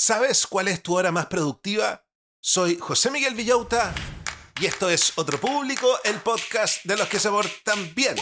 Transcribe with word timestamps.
¿Sabes 0.00 0.46
cuál 0.46 0.68
es 0.68 0.80
tu 0.80 0.96
hora 0.96 1.10
más 1.10 1.26
productiva? 1.26 2.06
Soy 2.38 2.78
José 2.78 3.10
Miguel 3.10 3.34
Villauta 3.34 3.92
y 4.60 4.66
esto 4.66 4.88
es 4.88 5.12
Otro 5.16 5.40
Público, 5.40 5.88
el 6.04 6.20
podcast 6.20 6.84
de 6.84 6.96
los 6.96 7.08
que 7.08 7.18
se 7.18 7.28
portan 7.28 7.92
bien. 7.96 8.14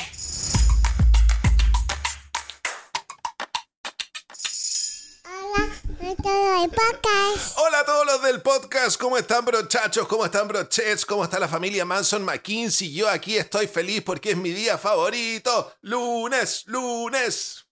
Hola 7.58 7.80
a 7.80 7.84
todos 7.84 8.06
los 8.06 8.22
del 8.22 8.40
podcast, 8.40 8.98
¿cómo 8.98 9.18
están 9.18 9.44
brochachos? 9.44 10.08
¿Cómo 10.08 10.24
están 10.24 10.48
brochets? 10.48 11.04
¿Cómo 11.04 11.24
está 11.24 11.38
la 11.38 11.46
familia 11.46 11.84
Manson 11.84 12.24
McKinsey? 12.24 12.90
Yo 12.94 13.06
aquí 13.06 13.36
estoy 13.36 13.66
feliz 13.66 14.02
porque 14.02 14.30
es 14.30 14.36
mi 14.38 14.52
día 14.52 14.78
favorito. 14.78 15.74
Lunes, 15.82 16.62
lunes. 16.68 17.66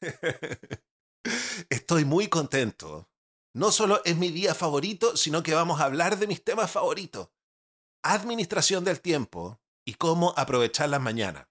Estoy 1.68 2.04
muy 2.04 2.28
contento 2.28 3.09
no 3.52 3.72
solo 3.72 4.00
es 4.04 4.16
mi 4.16 4.30
día 4.30 4.54
favorito, 4.54 5.16
sino 5.16 5.42
que 5.42 5.54
vamos 5.54 5.80
a 5.80 5.84
hablar 5.84 6.18
de 6.18 6.26
mis 6.26 6.44
temas 6.44 6.70
favoritos. 6.70 7.30
Administración 8.02 8.84
del 8.84 9.00
tiempo 9.00 9.60
y 9.84 9.94
cómo 9.94 10.34
aprovechar 10.36 10.88
las 10.88 11.00
mañanas. 11.00 11.46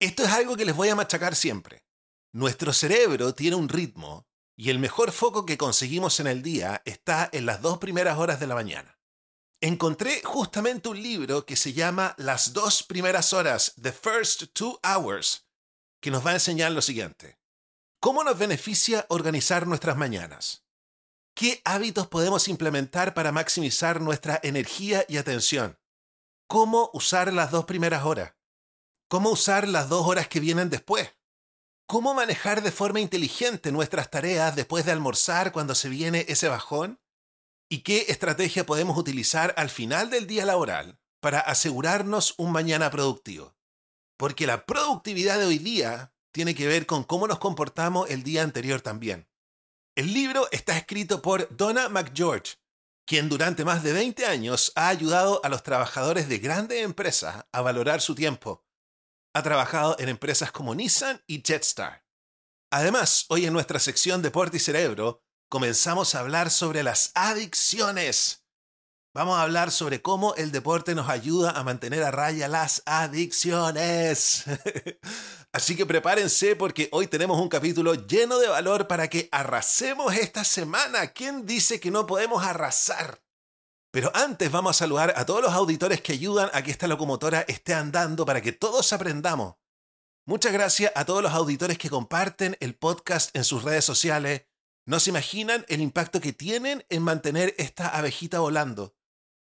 Esto 0.00 0.24
es 0.24 0.30
algo 0.30 0.56
que 0.56 0.64
les 0.64 0.74
voy 0.74 0.88
a 0.88 0.96
machacar 0.96 1.36
siempre. 1.36 1.84
Nuestro 2.32 2.72
cerebro 2.72 3.34
tiene 3.34 3.56
un 3.56 3.68
ritmo 3.68 4.26
y 4.56 4.70
el 4.70 4.78
mejor 4.78 5.12
foco 5.12 5.46
que 5.46 5.58
conseguimos 5.58 6.20
en 6.20 6.26
el 6.26 6.42
día 6.42 6.82
está 6.84 7.28
en 7.32 7.46
las 7.46 7.62
dos 7.62 7.78
primeras 7.78 8.18
horas 8.18 8.40
de 8.40 8.46
la 8.46 8.54
mañana. 8.54 8.98
Encontré 9.62 10.22
justamente 10.24 10.88
un 10.88 11.02
libro 11.02 11.44
que 11.44 11.56
se 11.56 11.72
llama 11.74 12.14
Las 12.16 12.54
dos 12.54 12.82
primeras 12.82 13.32
horas, 13.32 13.74
The 13.80 13.92
First 13.92 14.52
Two 14.54 14.80
Hours, 14.82 15.46
que 16.00 16.10
nos 16.10 16.24
va 16.24 16.30
a 16.30 16.34
enseñar 16.34 16.72
lo 16.72 16.80
siguiente. 16.80 17.38
¿Cómo 18.00 18.24
nos 18.24 18.38
beneficia 18.38 19.04
organizar 19.10 19.66
nuestras 19.66 19.98
mañanas? 19.98 20.64
¿Qué 21.40 21.62
hábitos 21.64 22.06
podemos 22.06 22.48
implementar 22.48 23.14
para 23.14 23.32
maximizar 23.32 24.02
nuestra 24.02 24.38
energía 24.42 25.06
y 25.08 25.16
atención? 25.16 25.78
¿Cómo 26.46 26.90
usar 26.92 27.32
las 27.32 27.50
dos 27.50 27.64
primeras 27.64 28.04
horas? 28.04 28.34
¿Cómo 29.08 29.30
usar 29.30 29.66
las 29.66 29.88
dos 29.88 30.06
horas 30.06 30.28
que 30.28 30.38
vienen 30.38 30.68
después? 30.68 31.16
¿Cómo 31.86 32.12
manejar 32.12 32.62
de 32.62 32.70
forma 32.70 33.00
inteligente 33.00 33.72
nuestras 33.72 34.10
tareas 34.10 34.54
después 34.54 34.84
de 34.84 34.92
almorzar 34.92 35.50
cuando 35.50 35.74
se 35.74 35.88
viene 35.88 36.26
ese 36.28 36.48
bajón? 36.48 37.00
¿Y 37.70 37.78
qué 37.84 38.04
estrategia 38.08 38.66
podemos 38.66 38.98
utilizar 38.98 39.54
al 39.56 39.70
final 39.70 40.10
del 40.10 40.26
día 40.26 40.44
laboral 40.44 41.00
para 41.22 41.40
asegurarnos 41.40 42.34
un 42.36 42.52
mañana 42.52 42.90
productivo? 42.90 43.56
Porque 44.18 44.46
la 44.46 44.66
productividad 44.66 45.38
de 45.38 45.46
hoy 45.46 45.56
día 45.56 46.12
tiene 46.32 46.54
que 46.54 46.66
ver 46.66 46.84
con 46.84 47.02
cómo 47.02 47.26
nos 47.26 47.38
comportamos 47.38 48.10
el 48.10 48.24
día 48.24 48.42
anterior 48.42 48.82
también. 48.82 49.29
El 49.96 50.14
libro 50.14 50.48
está 50.52 50.76
escrito 50.76 51.20
por 51.20 51.54
Donna 51.56 51.88
McGeorge, 51.88 52.54
quien 53.04 53.28
durante 53.28 53.64
más 53.64 53.82
de 53.82 53.92
20 53.92 54.24
años 54.24 54.72
ha 54.76 54.88
ayudado 54.88 55.40
a 55.44 55.48
los 55.48 55.64
trabajadores 55.64 56.28
de 56.28 56.38
grandes 56.38 56.84
empresas 56.84 57.44
a 57.50 57.60
valorar 57.60 58.00
su 58.00 58.14
tiempo. 58.14 58.64
Ha 59.34 59.42
trabajado 59.42 59.96
en 59.98 60.08
empresas 60.08 60.52
como 60.52 60.74
Nissan 60.74 61.22
y 61.26 61.42
Jetstar. 61.44 62.04
Además, 62.70 63.26
hoy 63.30 63.46
en 63.46 63.52
nuestra 63.52 63.80
sección 63.80 64.22
Deporte 64.22 64.58
y 64.58 64.60
Cerebro 64.60 65.24
comenzamos 65.48 66.14
a 66.14 66.20
hablar 66.20 66.50
sobre 66.50 66.84
las 66.84 67.10
adicciones. 67.14 68.39
Vamos 69.12 69.36
a 69.36 69.42
hablar 69.42 69.72
sobre 69.72 70.00
cómo 70.00 70.36
el 70.36 70.52
deporte 70.52 70.94
nos 70.94 71.08
ayuda 71.08 71.50
a 71.50 71.64
mantener 71.64 72.04
a 72.04 72.12
raya 72.12 72.46
las 72.46 72.80
adicciones. 72.86 74.44
Así 75.52 75.74
que 75.74 75.84
prepárense 75.84 76.54
porque 76.54 76.88
hoy 76.92 77.08
tenemos 77.08 77.40
un 77.40 77.48
capítulo 77.48 77.94
lleno 77.94 78.38
de 78.38 78.46
valor 78.46 78.86
para 78.86 79.08
que 79.08 79.28
arrasemos 79.32 80.14
esta 80.14 80.44
semana. 80.44 81.08
¿Quién 81.08 81.44
dice 81.44 81.80
que 81.80 81.90
no 81.90 82.06
podemos 82.06 82.44
arrasar? 82.44 83.20
Pero 83.90 84.12
antes 84.14 84.48
vamos 84.48 84.76
a 84.76 84.78
saludar 84.78 85.12
a 85.16 85.26
todos 85.26 85.42
los 85.42 85.54
auditores 85.54 86.00
que 86.00 86.12
ayudan 86.12 86.48
a 86.52 86.62
que 86.62 86.70
esta 86.70 86.86
locomotora 86.86 87.40
esté 87.48 87.74
andando 87.74 88.24
para 88.24 88.40
que 88.40 88.52
todos 88.52 88.92
aprendamos. 88.92 89.56
Muchas 90.24 90.52
gracias 90.52 90.92
a 90.94 91.04
todos 91.04 91.20
los 91.20 91.32
auditores 91.32 91.78
que 91.78 91.90
comparten 91.90 92.56
el 92.60 92.76
podcast 92.76 93.34
en 93.34 93.42
sus 93.42 93.64
redes 93.64 93.84
sociales. 93.84 94.46
No 94.86 95.00
se 95.00 95.10
imaginan 95.10 95.64
el 95.66 95.80
impacto 95.80 96.20
que 96.20 96.32
tienen 96.32 96.86
en 96.88 97.02
mantener 97.02 97.56
esta 97.58 97.88
abejita 97.88 98.38
volando. 98.38 98.94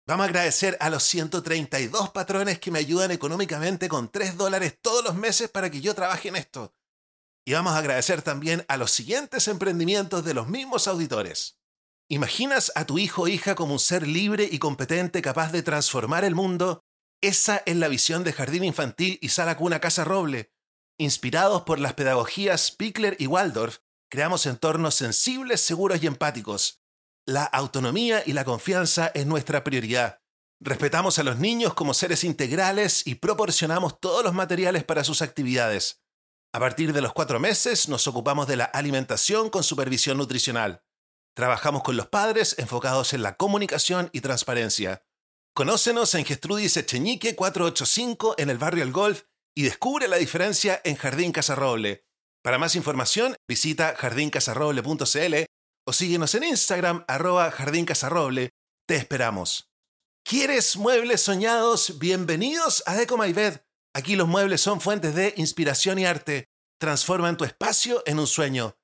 Vamos 0.05 0.25
a 0.25 0.29
agradecer 0.29 0.77
a 0.81 0.91
los 0.91 1.05
132 1.05 2.11
patrones 2.11 2.59
que 2.59 2.73
me 2.73 2.81
ayudan 2.81 3.13
económicamente 3.13 3.89
con 3.89 4.11
3 4.11 4.37
dólares 4.37 4.79
todos 4.83 5.05
los 5.05 5.15
meses 5.15 5.49
para 5.49 5.71
que 5.71 5.81
yo 5.81 5.95
trabaje 5.95 6.29
en 6.29 6.37
esto. 6.37 6.75
Y 7.47 7.53
vamos 7.53 7.75
a 7.75 7.79
agradecer 7.79 8.21
también 8.21 8.65
a 8.67 8.77
los 8.77 8.91
siguientes 8.91 9.47
emprendimientos 9.47 10.25
de 10.25 10.35
los 10.35 10.49
mismos 10.49 10.89
auditores. 10.89 11.61
¿Imaginas 12.09 12.73
a 12.75 12.85
tu 12.85 12.99
hijo 12.99 13.23
o 13.23 13.29
hija 13.29 13.55
como 13.55 13.75
un 13.75 13.79
ser 13.79 14.07
libre 14.07 14.49
y 14.51 14.59
competente 14.59 15.23
capaz 15.23 15.53
de 15.53 15.63
transformar 15.63 16.25
el 16.25 16.35
mundo? 16.35 16.85
Esa 17.23 17.63
es 17.65 17.77
la 17.77 17.87
visión 17.87 18.25
de 18.25 18.33
Jardín 18.33 18.65
Infantil 18.65 19.21
y 19.23 19.29
Sala 19.29 19.57
Cuna 19.57 19.81
Casa 19.81 20.03
Roble. 20.03 20.53
Inspirados 20.99 21.63
por 21.63 21.79
las 21.79 21.95
pedagogías 21.95 22.73
Pickler 22.73 23.17
y 23.21 23.29
Waldorf, 23.29 23.79
creamos 24.11 24.47
entornos 24.47 24.97
sensibles, 24.97 25.61
seguros 25.61 26.03
y 26.03 26.09
empáticos 26.09 26.82
la 27.27 27.45
autonomía 27.45 28.23
y 28.27 28.33
la 28.33 28.45
confianza 28.45 29.11
es 29.15 29.27
nuestra 29.27 29.63
prioridad. 29.63 30.21
Respetamos 30.61 31.19
a 31.19 31.23
los 31.23 31.39
niños 31.39 31.75
como 31.75 31.95
seres 31.95 32.25
integrales 32.25 33.07
y 33.07 33.17
proporcionamos 33.17 34.01
todos 34.01 34.25
los 34.25 34.35
materiales 34.35 34.85
para 34.85 35.05
sus 35.05 35.23
actividades. 35.23 36.03
A 36.53 36.61
partir 36.61 36.93
de 36.93 37.01
los 37.01 37.13
cuatro 37.13 37.41
meses 37.41 37.89
nos 37.89 38.07
ocupamos 38.07 38.47
de 38.47 38.57
la 38.57 38.65
alimentación 38.65 39.51
con 39.51 39.63
supervisión 39.63 40.19
nutricional. 40.19 40.83
Trabajamos 41.35 41.83
con 41.83 41.97
los 41.97 42.09
padres 42.09 42.57
enfocados 42.59 43.13
en 43.15 43.23
la 43.23 43.37
comunicación 43.37 44.11
y 44.13 44.21
transparencia. 44.21 45.05
Conócenos 45.55 46.15
en 46.15 46.25
Gestrudis 46.25 46.77
Echeñique 46.77 47.35
485 47.35 48.35
en 48.39 48.51
el 48.51 48.59
barrio 48.59 48.83
El 48.83 48.93
Golf 48.93 49.23
y 49.55 49.63
descubre 49.63 50.09
la 50.09 50.17
diferencia 50.17 50.81
en 50.85 50.97
Jardín 50.97 51.33
Casarroble. 51.33 52.05
Para 52.43 52.59
más 52.59 52.75
información, 52.75 53.37
visita 53.49 53.95
jardincasarroble.cl 53.97 55.47
o 55.85 55.93
síguenos 55.93 56.35
en 56.35 56.45
Instagram, 56.45 57.05
arroba 57.09 57.51
Jardín. 57.51 57.87
Te 58.87 58.97
esperamos. 58.97 59.71
¿Quieres 60.25 60.77
muebles 60.77 61.23
soñados? 61.23 61.99
Bienvenidos 61.99 62.83
a 62.87 62.95
Deco 62.95 63.19
My 63.19 63.33
Bed. 63.33 63.61
Aquí 63.95 64.17
los 64.17 64.29
muebles 64.29 64.61
son 64.61 64.81
fuentes 64.81 65.15
de 65.15 65.35
inspiración 65.37 65.99
y 65.99 66.07
arte. 66.07 66.49
Transforman 66.79 67.37
tu 67.37 67.45
espacio 67.45 68.03
en 68.07 68.19
un 68.19 68.27
sueño. 68.27 68.77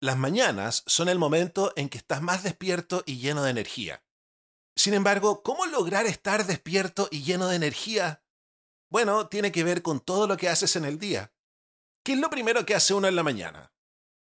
Las 0.01 0.17
mañanas 0.17 0.83
son 0.88 1.09
el 1.09 1.19
momento 1.19 1.73
en 1.75 1.88
que 1.88 1.97
estás 1.97 2.21
más 2.21 2.43
despierto 2.43 3.03
y 3.05 3.19
lleno 3.19 3.43
de 3.43 3.51
energía. 3.51 4.03
Sin 4.75 4.93
embargo, 4.93 5.43
¿cómo 5.43 5.65
lograr 5.65 6.05
estar 6.07 6.45
despierto 6.45 7.07
y 7.11 7.23
lleno 7.23 7.47
de 7.47 7.55
energía? 7.55 8.23
Bueno, 8.89 9.27
tiene 9.27 9.51
que 9.51 9.63
ver 9.63 9.81
con 9.81 9.99
todo 9.99 10.27
lo 10.27 10.38
que 10.38 10.49
haces 10.49 10.75
en 10.75 10.85
el 10.85 10.97
día. 10.97 11.31
¿Qué 12.03 12.13
es 12.13 12.19
lo 12.19 12.30
primero 12.31 12.65
que 12.65 12.74
hace 12.74 12.95
uno 12.95 13.07
en 13.07 13.15
la 13.15 13.24
mañana? 13.24 13.74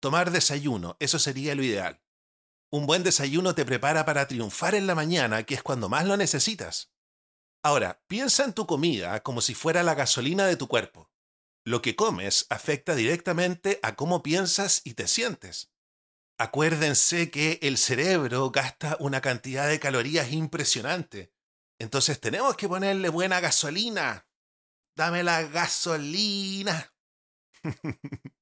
Tomar 0.00 0.30
desayuno, 0.30 0.96
eso 1.00 1.18
sería 1.18 1.54
lo 1.54 1.62
ideal. 1.62 2.02
Un 2.70 2.86
buen 2.86 3.02
desayuno 3.02 3.54
te 3.54 3.64
prepara 3.64 4.04
para 4.04 4.26
triunfar 4.28 4.74
en 4.74 4.86
la 4.86 4.94
mañana, 4.94 5.44
que 5.44 5.54
es 5.54 5.62
cuando 5.62 5.88
más 5.88 6.06
lo 6.06 6.16
necesitas. 6.16 6.92
Ahora, 7.62 8.02
piensa 8.08 8.44
en 8.44 8.52
tu 8.52 8.66
comida 8.66 9.22
como 9.22 9.40
si 9.40 9.54
fuera 9.54 9.82
la 9.82 9.94
gasolina 9.94 10.46
de 10.46 10.56
tu 10.56 10.68
cuerpo. 10.68 11.10
Lo 11.64 11.80
que 11.80 11.96
comes 11.96 12.46
afecta 12.50 12.94
directamente 12.94 13.78
a 13.82 13.94
cómo 13.94 14.22
piensas 14.22 14.82
y 14.84 14.94
te 14.94 15.06
sientes. 15.06 15.70
Acuérdense 16.38 17.30
que 17.30 17.58
el 17.62 17.78
cerebro 17.78 18.50
gasta 18.50 18.96
una 19.00 19.20
cantidad 19.20 19.68
de 19.68 19.80
calorías 19.80 20.32
impresionante. 20.32 21.32
Entonces 21.78 22.20
tenemos 22.20 22.56
que 22.56 22.68
ponerle 22.68 23.08
buena 23.08 23.40
gasolina. 23.40 24.26
Dame 24.96 25.22
la 25.22 25.42
gasolina. 25.44 26.91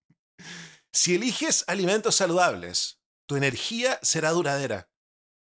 si 0.93 1.15
eliges 1.15 1.65
alimentos 1.67 2.17
saludables, 2.17 3.01
tu 3.27 3.37
energía 3.37 3.99
será 4.03 4.31
duradera, 4.31 4.91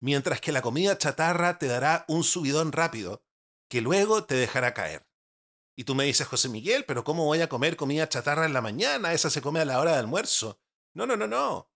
mientras 0.01 0.41
que 0.41 0.51
la 0.51 0.61
comida 0.61 0.97
chatarra 0.97 1.57
te 1.57 1.67
dará 1.67 2.05
un 2.07 2.23
subidón 2.23 2.71
rápido 2.71 3.23
que 3.69 3.81
luego 3.81 4.23
te 4.23 4.35
dejará 4.35 4.73
caer. 4.73 5.07
Y 5.75 5.83
tú 5.83 5.93
me 5.93 6.05
dices, 6.05 6.27
José 6.27 6.49
Miguel, 6.49 6.85
pero 6.85 7.03
¿cómo 7.03 7.25
voy 7.25 7.41
a 7.41 7.49
comer 7.49 7.77
comida 7.77 8.09
chatarra 8.09 8.45
en 8.45 8.53
la 8.53 8.61
mañana? 8.61 9.13
Esa 9.13 9.29
se 9.29 9.41
come 9.41 9.59
a 9.59 9.65
la 9.65 9.79
hora 9.79 9.91
de 9.91 9.99
almuerzo. 9.99 10.59
No, 10.95 11.05
no, 11.05 11.15
no, 11.15 11.27
no. 11.27 11.69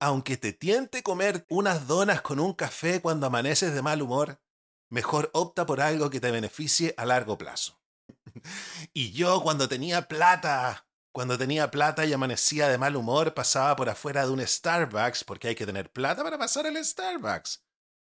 Aunque 0.00 0.36
te 0.36 0.52
tiente 0.52 1.04
comer 1.04 1.46
unas 1.48 1.86
donas 1.86 2.20
con 2.20 2.40
un 2.40 2.52
café 2.52 3.00
cuando 3.00 3.26
amaneces 3.26 3.74
de 3.74 3.82
mal 3.82 4.02
humor, 4.02 4.40
mejor 4.88 5.30
opta 5.34 5.66
por 5.66 5.80
algo 5.80 6.10
que 6.10 6.20
te 6.20 6.32
beneficie 6.32 6.94
a 6.96 7.04
largo 7.04 7.38
plazo. 7.38 7.80
y 8.92 9.12
yo 9.12 9.40
cuando 9.42 9.68
tenía 9.68 10.08
plata, 10.08 10.87
cuando 11.12 11.38
tenía 11.38 11.70
plata 11.70 12.04
y 12.04 12.12
amanecía 12.12 12.68
de 12.68 12.78
mal 12.78 12.96
humor, 12.96 13.34
pasaba 13.34 13.74
por 13.76 13.88
afuera 13.88 14.26
de 14.26 14.32
un 14.32 14.46
Starbucks, 14.46 15.24
porque 15.24 15.48
hay 15.48 15.54
que 15.54 15.66
tener 15.66 15.90
plata 15.90 16.22
para 16.22 16.38
pasar 16.38 16.66
el 16.66 16.84
Starbucks. 16.84 17.64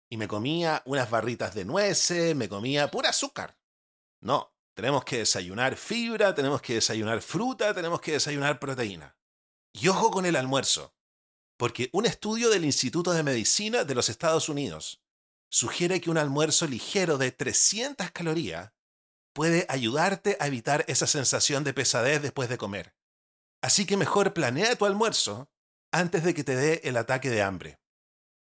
Y 0.09 0.17
me 0.17 0.27
comía 0.27 0.81
unas 0.85 1.09
barritas 1.09 1.53
de 1.53 1.65
nueces, 1.65 2.35
me 2.35 2.49
comía 2.49 2.89
pura 2.89 3.09
azúcar. 3.09 3.57
No, 4.21 4.55
tenemos 4.73 5.03
que 5.03 5.19
desayunar 5.19 5.75
fibra, 5.75 6.35
tenemos 6.35 6.61
que 6.61 6.75
desayunar 6.75 7.21
fruta, 7.21 7.73
tenemos 7.73 8.01
que 8.01 8.13
desayunar 8.13 8.59
proteína. 8.59 9.17
Y 9.73 9.87
ojo 9.87 10.11
con 10.11 10.25
el 10.25 10.35
almuerzo, 10.35 10.95
porque 11.57 11.89
un 11.93 12.05
estudio 12.05 12.49
del 12.49 12.65
Instituto 12.65 13.13
de 13.13 13.23
Medicina 13.23 13.83
de 13.83 13.95
los 13.95 14.09
Estados 14.09 14.49
Unidos 14.49 15.01
sugiere 15.49 16.01
que 16.01 16.09
un 16.09 16.17
almuerzo 16.17 16.67
ligero 16.67 17.17
de 17.17 17.31
300 17.31 18.11
calorías 18.11 18.71
puede 19.35 19.65
ayudarte 19.67 20.37
a 20.39 20.47
evitar 20.47 20.85
esa 20.87 21.07
sensación 21.07 21.65
de 21.65 21.73
pesadez 21.73 22.21
después 22.21 22.47
de 22.47 22.57
comer. 22.57 22.95
Así 23.61 23.85
que 23.85 23.97
mejor 23.97 24.33
planea 24.33 24.77
tu 24.77 24.85
almuerzo 24.85 25.51
antes 25.91 26.23
de 26.23 26.33
que 26.33 26.45
te 26.45 26.55
dé 26.55 26.79
el 26.85 26.95
ataque 26.95 27.29
de 27.29 27.41
hambre. 27.41 27.81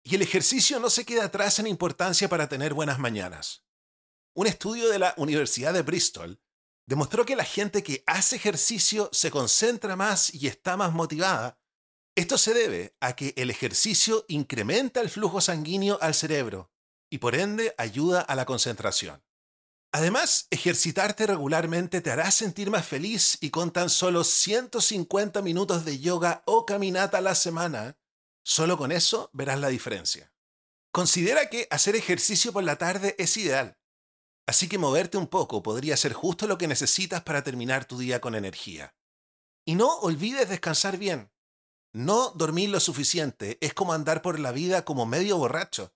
Y 0.02 0.16
el 0.16 0.22
ejercicio 0.22 0.80
no 0.80 0.90
se 0.90 1.04
queda 1.04 1.26
atrás 1.26 1.60
en 1.60 1.68
importancia 1.68 2.28
para 2.28 2.48
tener 2.48 2.74
buenas 2.74 2.98
mañanas. 2.98 3.64
Un 4.34 4.48
estudio 4.48 4.88
de 4.88 4.98
la 4.98 5.14
Universidad 5.16 5.72
de 5.72 5.82
Bristol 5.82 6.42
demostró 6.86 7.24
que 7.24 7.36
la 7.36 7.44
gente 7.44 7.84
que 7.84 8.02
hace 8.06 8.34
ejercicio 8.34 9.10
se 9.12 9.30
concentra 9.30 9.94
más 9.94 10.34
y 10.34 10.48
está 10.48 10.76
más 10.76 10.92
motivada. 10.92 11.60
Esto 12.16 12.36
se 12.36 12.52
debe 12.52 12.96
a 12.98 13.14
que 13.14 13.32
el 13.36 13.50
ejercicio 13.50 14.24
incrementa 14.26 15.00
el 15.00 15.08
flujo 15.08 15.40
sanguíneo 15.40 15.98
al 16.00 16.14
cerebro 16.14 16.72
y 17.08 17.18
por 17.18 17.36
ende 17.36 17.76
ayuda 17.78 18.22
a 18.22 18.34
la 18.34 18.44
concentración. 18.44 19.22
Además, 19.92 20.46
ejercitarte 20.50 21.26
regularmente 21.26 22.00
te 22.00 22.10
hará 22.10 22.30
sentir 22.30 22.70
más 22.70 22.86
feliz 22.86 23.38
y 23.40 23.50
con 23.50 23.72
tan 23.72 23.90
solo 23.90 24.22
150 24.22 25.42
minutos 25.42 25.84
de 25.84 25.98
yoga 25.98 26.42
o 26.46 26.64
caminata 26.64 27.18
a 27.18 27.22
la 27.22 27.34
semana, 27.34 27.98
solo 28.44 28.78
con 28.78 28.92
eso 28.92 29.30
verás 29.32 29.58
la 29.58 29.68
diferencia. 29.68 30.32
Considera 30.92 31.48
que 31.50 31.66
hacer 31.70 31.96
ejercicio 31.96 32.52
por 32.52 32.62
la 32.62 32.76
tarde 32.76 33.16
es 33.18 33.36
ideal. 33.36 33.78
Así 34.46 34.68
que 34.68 34.78
moverte 34.78 35.16
un 35.16 35.26
poco 35.26 35.62
podría 35.62 35.96
ser 35.96 36.12
justo 36.12 36.46
lo 36.46 36.58
que 36.58 36.68
necesitas 36.68 37.22
para 37.22 37.42
terminar 37.42 37.84
tu 37.84 37.98
día 37.98 38.20
con 38.20 38.34
energía. 38.34 38.94
Y 39.64 39.74
no 39.74 39.98
olvides 39.98 40.48
descansar 40.48 40.98
bien. 40.98 41.30
No 41.92 42.30
dormir 42.30 42.70
lo 42.70 42.80
suficiente 42.80 43.58
es 43.60 43.74
como 43.74 43.92
andar 43.92 44.22
por 44.22 44.38
la 44.38 44.52
vida 44.52 44.84
como 44.84 45.06
medio 45.06 45.36
borracho. 45.36 45.92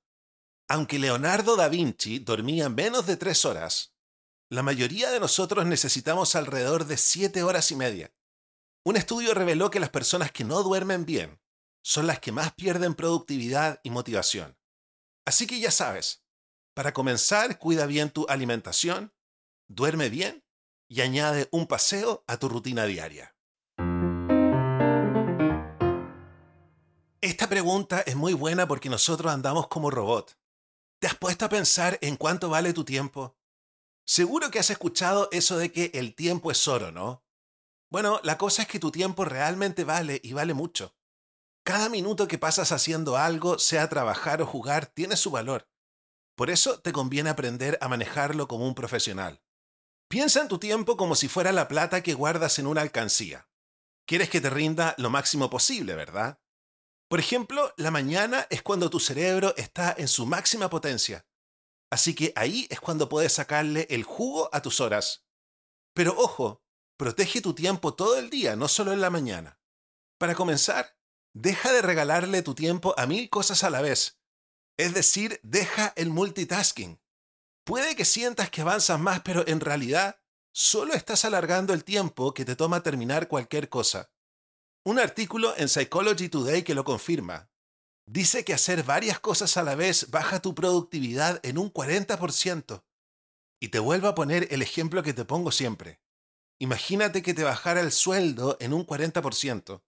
Aunque 0.74 0.98
Leonardo 0.98 1.54
da 1.54 1.68
Vinci 1.68 2.18
dormía 2.18 2.68
menos 2.68 3.06
de 3.06 3.16
tres 3.16 3.44
horas, 3.44 3.94
la 4.50 4.64
mayoría 4.64 5.12
de 5.12 5.20
nosotros 5.20 5.64
necesitamos 5.66 6.34
alrededor 6.34 6.86
de 6.86 6.96
siete 6.96 7.44
horas 7.44 7.70
y 7.70 7.76
media. 7.76 8.12
Un 8.84 8.96
estudio 8.96 9.34
reveló 9.34 9.70
que 9.70 9.78
las 9.78 9.90
personas 9.90 10.32
que 10.32 10.42
no 10.42 10.64
duermen 10.64 11.06
bien 11.06 11.40
son 11.84 12.08
las 12.08 12.18
que 12.18 12.32
más 12.32 12.54
pierden 12.54 12.96
productividad 12.96 13.78
y 13.84 13.90
motivación. 13.90 14.58
Así 15.24 15.46
que 15.46 15.60
ya 15.60 15.70
sabes, 15.70 16.24
para 16.74 16.92
comenzar, 16.92 17.56
cuida 17.60 17.86
bien 17.86 18.10
tu 18.10 18.26
alimentación, 18.28 19.14
duerme 19.68 20.08
bien 20.08 20.44
y 20.88 21.02
añade 21.02 21.48
un 21.52 21.68
paseo 21.68 22.24
a 22.26 22.36
tu 22.36 22.48
rutina 22.48 22.84
diaria. 22.84 23.36
Esta 27.20 27.48
pregunta 27.48 28.00
es 28.00 28.16
muy 28.16 28.32
buena 28.32 28.66
porque 28.66 28.88
nosotros 28.88 29.32
andamos 29.32 29.68
como 29.68 29.88
robot. 29.88 30.36
¿Te 31.04 31.08
has 31.08 31.16
puesto 31.16 31.44
a 31.44 31.50
pensar 31.50 31.98
en 32.00 32.16
cuánto 32.16 32.48
vale 32.48 32.72
tu 32.72 32.82
tiempo? 32.82 33.36
Seguro 34.06 34.50
que 34.50 34.58
has 34.58 34.70
escuchado 34.70 35.28
eso 35.32 35.58
de 35.58 35.70
que 35.70 35.90
el 35.92 36.14
tiempo 36.14 36.50
es 36.50 36.66
oro, 36.66 36.92
¿no? 36.92 37.26
Bueno, 37.90 38.20
la 38.22 38.38
cosa 38.38 38.62
es 38.62 38.68
que 38.68 38.78
tu 38.78 38.90
tiempo 38.90 39.26
realmente 39.26 39.84
vale 39.84 40.18
y 40.24 40.32
vale 40.32 40.54
mucho. 40.54 40.96
Cada 41.62 41.90
minuto 41.90 42.26
que 42.26 42.38
pasas 42.38 42.72
haciendo 42.72 43.18
algo, 43.18 43.58
sea 43.58 43.90
trabajar 43.90 44.40
o 44.40 44.46
jugar, 44.46 44.86
tiene 44.86 45.18
su 45.18 45.30
valor. 45.30 45.68
Por 46.36 46.48
eso 46.48 46.80
te 46.80 46.94
conviene 46.94 47.28
aprender 47.28 47.76
a 47.82 47.88
manejarlo 47.88 48.48
como 48.48 48.66
un 48.66 48.74
profesional. 48.74 49.42
Piensa 50.08 50.40
en 50.40 50.48
tu 50.48 50.58
tiempo 50.58 50.96
como 50.96 51.16
si 51.16 51.28
fuera 51.28 51.52
la 51.52 51.68
plata 51.68 52.02
que 52.02 52.14
guardas 52.14 52.58
en 52.58 52.66
una 52.66 52.80
alcancía. 52.80 53.46
Quieres 54.06 54.30
que 54.30 54.40
te 54.40 54.48
rinda 54.48 54.94
lo 54.96 55.10
máximo 55.10 55.50
posible, 55.50 55.96
¿verdad? 55.96 56.40
Por 57.08 57.20
ejemplo, 57.20 57.72
la 57.76 57.90
mañana 57.90 58.46
es 58.50 58.62
cuando 58.62 58.90
tu 58.90 59.00
cerebro 59.00 59.54
está 59.56 59.94
en 59.96 60.08
su 60.08 60.26
máxima 60.26 60.70
potencia. 60.70 61.26
Así 61.90 62.14
que 62.14 62.32
ahí 62.34 62.66
es 62.70 62.80
cuando 62.80 63.08
puedes 63.08 63.32
sacarle 63.32 63.86
el 63.90 64.02
jugo 64.02 64.48
a 64.52 64.62
tus 64.62 64.80
horas. 64.80 65.26
Pero 65.94 66.14
ojo, 66.18 66.64
protege 66.96 67.40
tu 67.40 67.54
tiempo 67.54 67.94
todo 67.94 68.18
el 68.18 68.30
día, 68.30 68.56
no 68.56 68.68
solo 68.68 68.92
en 68.92 69.00
la 69.00 69.10
mañana. 69.10 69.60
Para 70.18 70.34
comenzar, 70.34 70.96
deja 71.34 71.72
de 71.72 71.82
regalarle 71.82 72.42
tu 72.42 72.54
tiempo 72.54 72.94
a 72.96 73.06
mil 73.06 73.28
cosas 73.30 73.62
a 73.64 73.70
la 73.70 73.80
vez 73.80 74.18
es 74.76 74.94
decir, 74.94 75.40
deja 75.42 75.92
el 75.96 76.10
multitasking. 76.10 77.00
Puede 77.64 77.96
que 77.96 78.04
sientas 78.04 78.50
que 78.50 78.60
avanzas 78.60 78.98
más, 78.98 79.22
pero 79.22 79.46
en 79.46 79.60
realidad 79.60 80.20
solo 80.52 80.94
estás 80.94 81.24
alargando 81.24 81.72
el 81.72 81.84
tiempo 81.84 82.34
que 82.34 82.44
te 82.44 82.56
toma 82.56 82.82
terminar 82.82 83.28
cualquier 83.28 83.68
cosa. 83.68 84.10
Un 84.86 84.98
artículo 84.98 85.54
en 85.56 85.70
Psychology 85.70 86.28
Today 86.28 86.62
que 86.62 86.74
lo 86.74 86.84
confirma. 86.84 87.48
Dice 88.06 88.44
que 88.44 88.52
hacer 88.52 88.82
varias 88.82 89.18
cosas 89.18 89.56
a 89.56 89.62
la 89.62 89.76
vez 89.76 90.10
baja 90.10 90.42
tu 90.42 90.54
productividad 90.54 91.40
en 91.42 91.56
un 91.56 91.72
40%. 91.72 92.84
Y 93.62 93.68
te 93.68 93.78
vuelvo 93.78 94.08
a 94.08 94.14
poner 94.14 94.46
el 94.50 94.60
ejemplo 94.60 95.02
que 95.02 95.14
te 95.14 95.24
pongo 95.24 95.52
siempre. 95.52 96.02
Imagínate 96.60 97.22
que 97.22 97.32
te 97.32 97.44
bajara 97.44 97.80
el 97.80 97.92
sueldo 97.92 98.58
en 98.60 98.74
un 98.74 98.86
40%. 98.86 99.82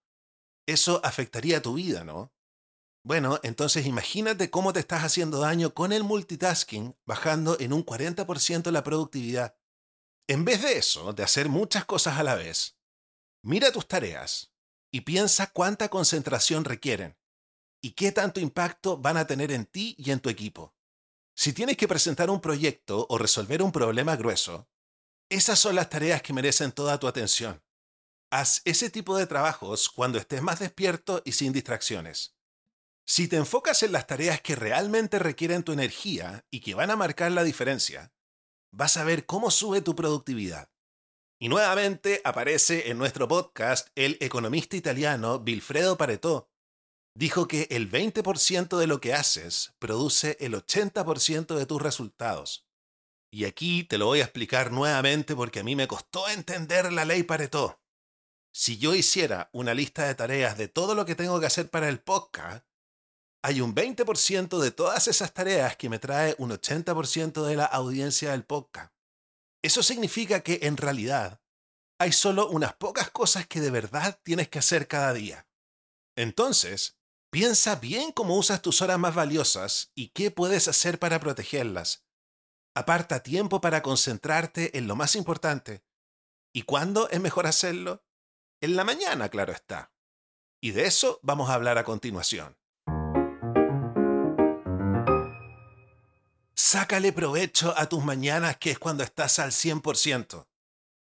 Eso 0.66 1.02
afectaría 1.04 1.60
tu 1.60 1.74
vida, 1.74 2.02
¿no? 2.02 2.32
Bueno, 3.04 3.38
entonces 3.42 3.84
imagínate 3.84 4.48
cómo 4.50 4.72
te 4.72 4.80
estás 4.80 5.04
haciendo 5.04 5.40
daño 5.40 5.74
con 5.74 5.92
el 5.92 6.04
multitasking, 6.04 6.96
bajando 7.04 7.60
en 7.60 7.74
un 7.74 7.84
40% 7.84 8.70
la 8.70 8.82
productividad. 8.82 9.58
En 10.26 10.46
vez 10.46 10.62
de 10.62 10.78
eso, 10.78 11.12
de 11.12 11.22
hacer 11.22 11.50
muchas 11.50 11.84
cosas 11.84 12.18
a 12.18 12.22
la 12.22 12.34
vez, 12.34 12.78
mira 13.42 13.70
tus 13.70 13.86
tareas 13.86 14.55
y 14.96 15.02
piensa 15.02 15.48
cuánta 15.48 15.90
concentración 15.90 16.64
requieren 16.64 17.18
y 17.82 17.90
qué 17.90 18.12
tanto 18.12 18.40
impacto 18.40 18.96
van 18.96 19.18
a 19.18 19.26
tener 19.26 19.52
en 19.52 19.66
ti 19.66 19.94
y 19.98 20.10
en 20.10 20.20
tu 20.20 20.30
equipo. 20.30 20.74
Si 21.34 21.52
tienes 21.52 21.76
que 21.76 21.86
presentar 21.86 22.30
un 22.30 22.40
proyecto 22.40 23.06
o 23.10 23.18
resolver 23.18 23.62
un 23.62 23.72
problema 23.72 24.16
grueso, 24.16 24.70
esas 25.28 25.58
son 25.58 25.74
las 25.74 25.90
tareas 25.90 26.22
que 26.22 26.32
merecen 26.32 26.72
toda 26.72 26.98
tu 26.98 27.08
atención. 27.08 27.62
Haz 28.30 28.62
ese 28.64 28.88
tipo 28.88 29.18
de 29.18 29.26
trabajos 29.26 29.90
cuando 29.90 30.16
estés 30.16 30.40
más 30.40 30.60
despierto 30.60 31.20
y 31.26 31.32
sin 31.32 31.52
distracciones. 31.52 32.34
Si 33.04 33.28
te 33.28 33.36
enfocas 33.36 33.82
en 33.82 33.92
las 33.92 34.06
tareas 34.06 34.40
que 34.40 34.56
realmente 34.56 35.18
requieren 35.18 35.62
tu 35.62 35.72
energía 35.72 36.46
y 36.50 36.60
que 36.60 36.74
van 36.74 36.90
a 36.90 36.96
marcar 36.96 37.32
la 37.32 37.44
diferencia, 37.44 38.14
vas 38.70 38.96
a 38.96 39.04
ver 39.04 39.26
cómo 39.26 39.50
sube 39.50 39.82
tu 39.82 39.94
productividad. 39.94 40.70
Y 41.38 41.50
nuevamente 41.50 42.22
aparece 42.24 42.90
en 42.90 42.96
nuestro 42.96 43.28
podcast 43.28 43.88
el 43.94 44.16
economista 44.20 44.74
italiano 44.74 45.38
Vilfredo 45.38 45.98
Pareto, 45.98 46.48
dijo 47.14 47.46
que 47.46 47.68
el 47.70 47.90
20% 47.90 48.78
de 48.78 48.86
lo 48.86 49.02
que 49.02 49.12
haces 49.12 49.74
produce 49.78 50.38
el 50.40 50.54
80% 50.54 51.54
de 51.54 51.66
tus 51.66 51.82
resultados. 51.82 52.66
Y 53.30 53.44
aquí 53.44 53.84
te 53.84 53.98
lo 53.98 54.06
voy 54.06 54.20
a 54.20 54.24
explicar 54.24 54.72
nuevamente 54.72 55.36
porque 55.36 55.60
a 55.60 55.64
mí 55.64 55.76
me 55.76 55.88
costó 55.88 56.26
entender 56.28 56.90
la 56.90 57.04
ley 57.04 57.22
Pareto. 57.22 57.82
Si 58.50 58.78
yo 58.78 58.94
hiciera 58.94 59.50
una 59.52 59.74
lista 59.74 60.06
de 60.06 60.14
tareas 60.14 60.56
de 60.56 60.68
todo 60.68 60.94
lo 60.94 61.04
que 61.04 61.14
tengo 61.14 61.38
que 61.38 61.44
hacer 61.44 61.68
para 61.68 61.90
el 61.90 62.00
podcast, 62.00 62.64
hay 63.42 63.60
un 63.60 63.74
20% 63.74 64.58
de 64.58 64.70
todas 64.70 65.06
esas 65.06 65.34
tareas 65.34 65.76
que 65.76 65.90
me 65.90 65.98
trae 65.98 66.34
un 66.38 66.50
80% 66.50 67.44
de 67.44 67.56
la 67.56 67.66
audiencia 67.66 68.30
del 68.30 68.46
podcast. 68.46 68.95
Eso 69.66 69.82
significa 69.82 70.44
que 70.44 70.60
en 70.62 70.76
realidad 70.76 71.42
hay 71.98 72.12
solo 72.12 72.48
unas 72.50 72.74
pocas 72.74 73.10
cosas 73.10 73.48
que 73.48 73.60
de 73.60 73.72
verdad 73.72 74.20
tienes 74.22 74.48
que 74.48 74.60
hacer 74.60 74.86
cada 74.86 75.12
día. 75.12 75.48
Entonces, 76.16 76.96
piensa 77.32 77.74
bien 77.74 78.12
cómo 78.12 78.36
usas 78.36 78.62
tus 78.62 78.80
horas 78.80 78.96
más 79.00 79.16
valiosas 79.16 79.90
y 79.96 80.10
qué 80.10 80.30
puedes 80.30 80.68
hacer 80.68 81.00
para 81.00 81.18
protegerlas. 81.18 82.06
Aparta 82.76 83.24
tiempo 83.24 83.60
para 83.60 83.82
concentrarte 83.82 84.78
en 84.78 84.86
lo 84.86 84.94
más 84.94 85.16
importante. 85.16 85.82
¿Y 86.54 86.62
cuándo 86.62 87.10
es 87.10 87.20
mejor 87.20 87.48
hacerlo? 87.48 88.06
En 88.60 88.76
la 88.76 88.84
mañana, 88.84 89.30
claro 89.30 89.52
está. 89.52 89.92
Y 90.60 90.70
de 90.70 90.86
eso 90.86 91.18
vamos 91.24 91.50
a 91.50 91.54
hablar 91.54 91.76
a 91.76 91.82
continuación. 91.82 92.56
Sácale 96.58 97.12
provecho 97.12 97.74
a 97.76 97.86
tus 97.86 98.02
mañanas 98.02 98.56
que 98.56 98.70
es 98.70 98.78
cuando 98.78 99.04
estás 99.04 99.38
al 99.38 99.52
100%. 99.52 100.48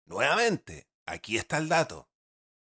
Nuevamente, 0.05 0.89
aquí 1.07 1.37
está 1.39 1.59
el 1.59 1.69
dato. 1.69 2.11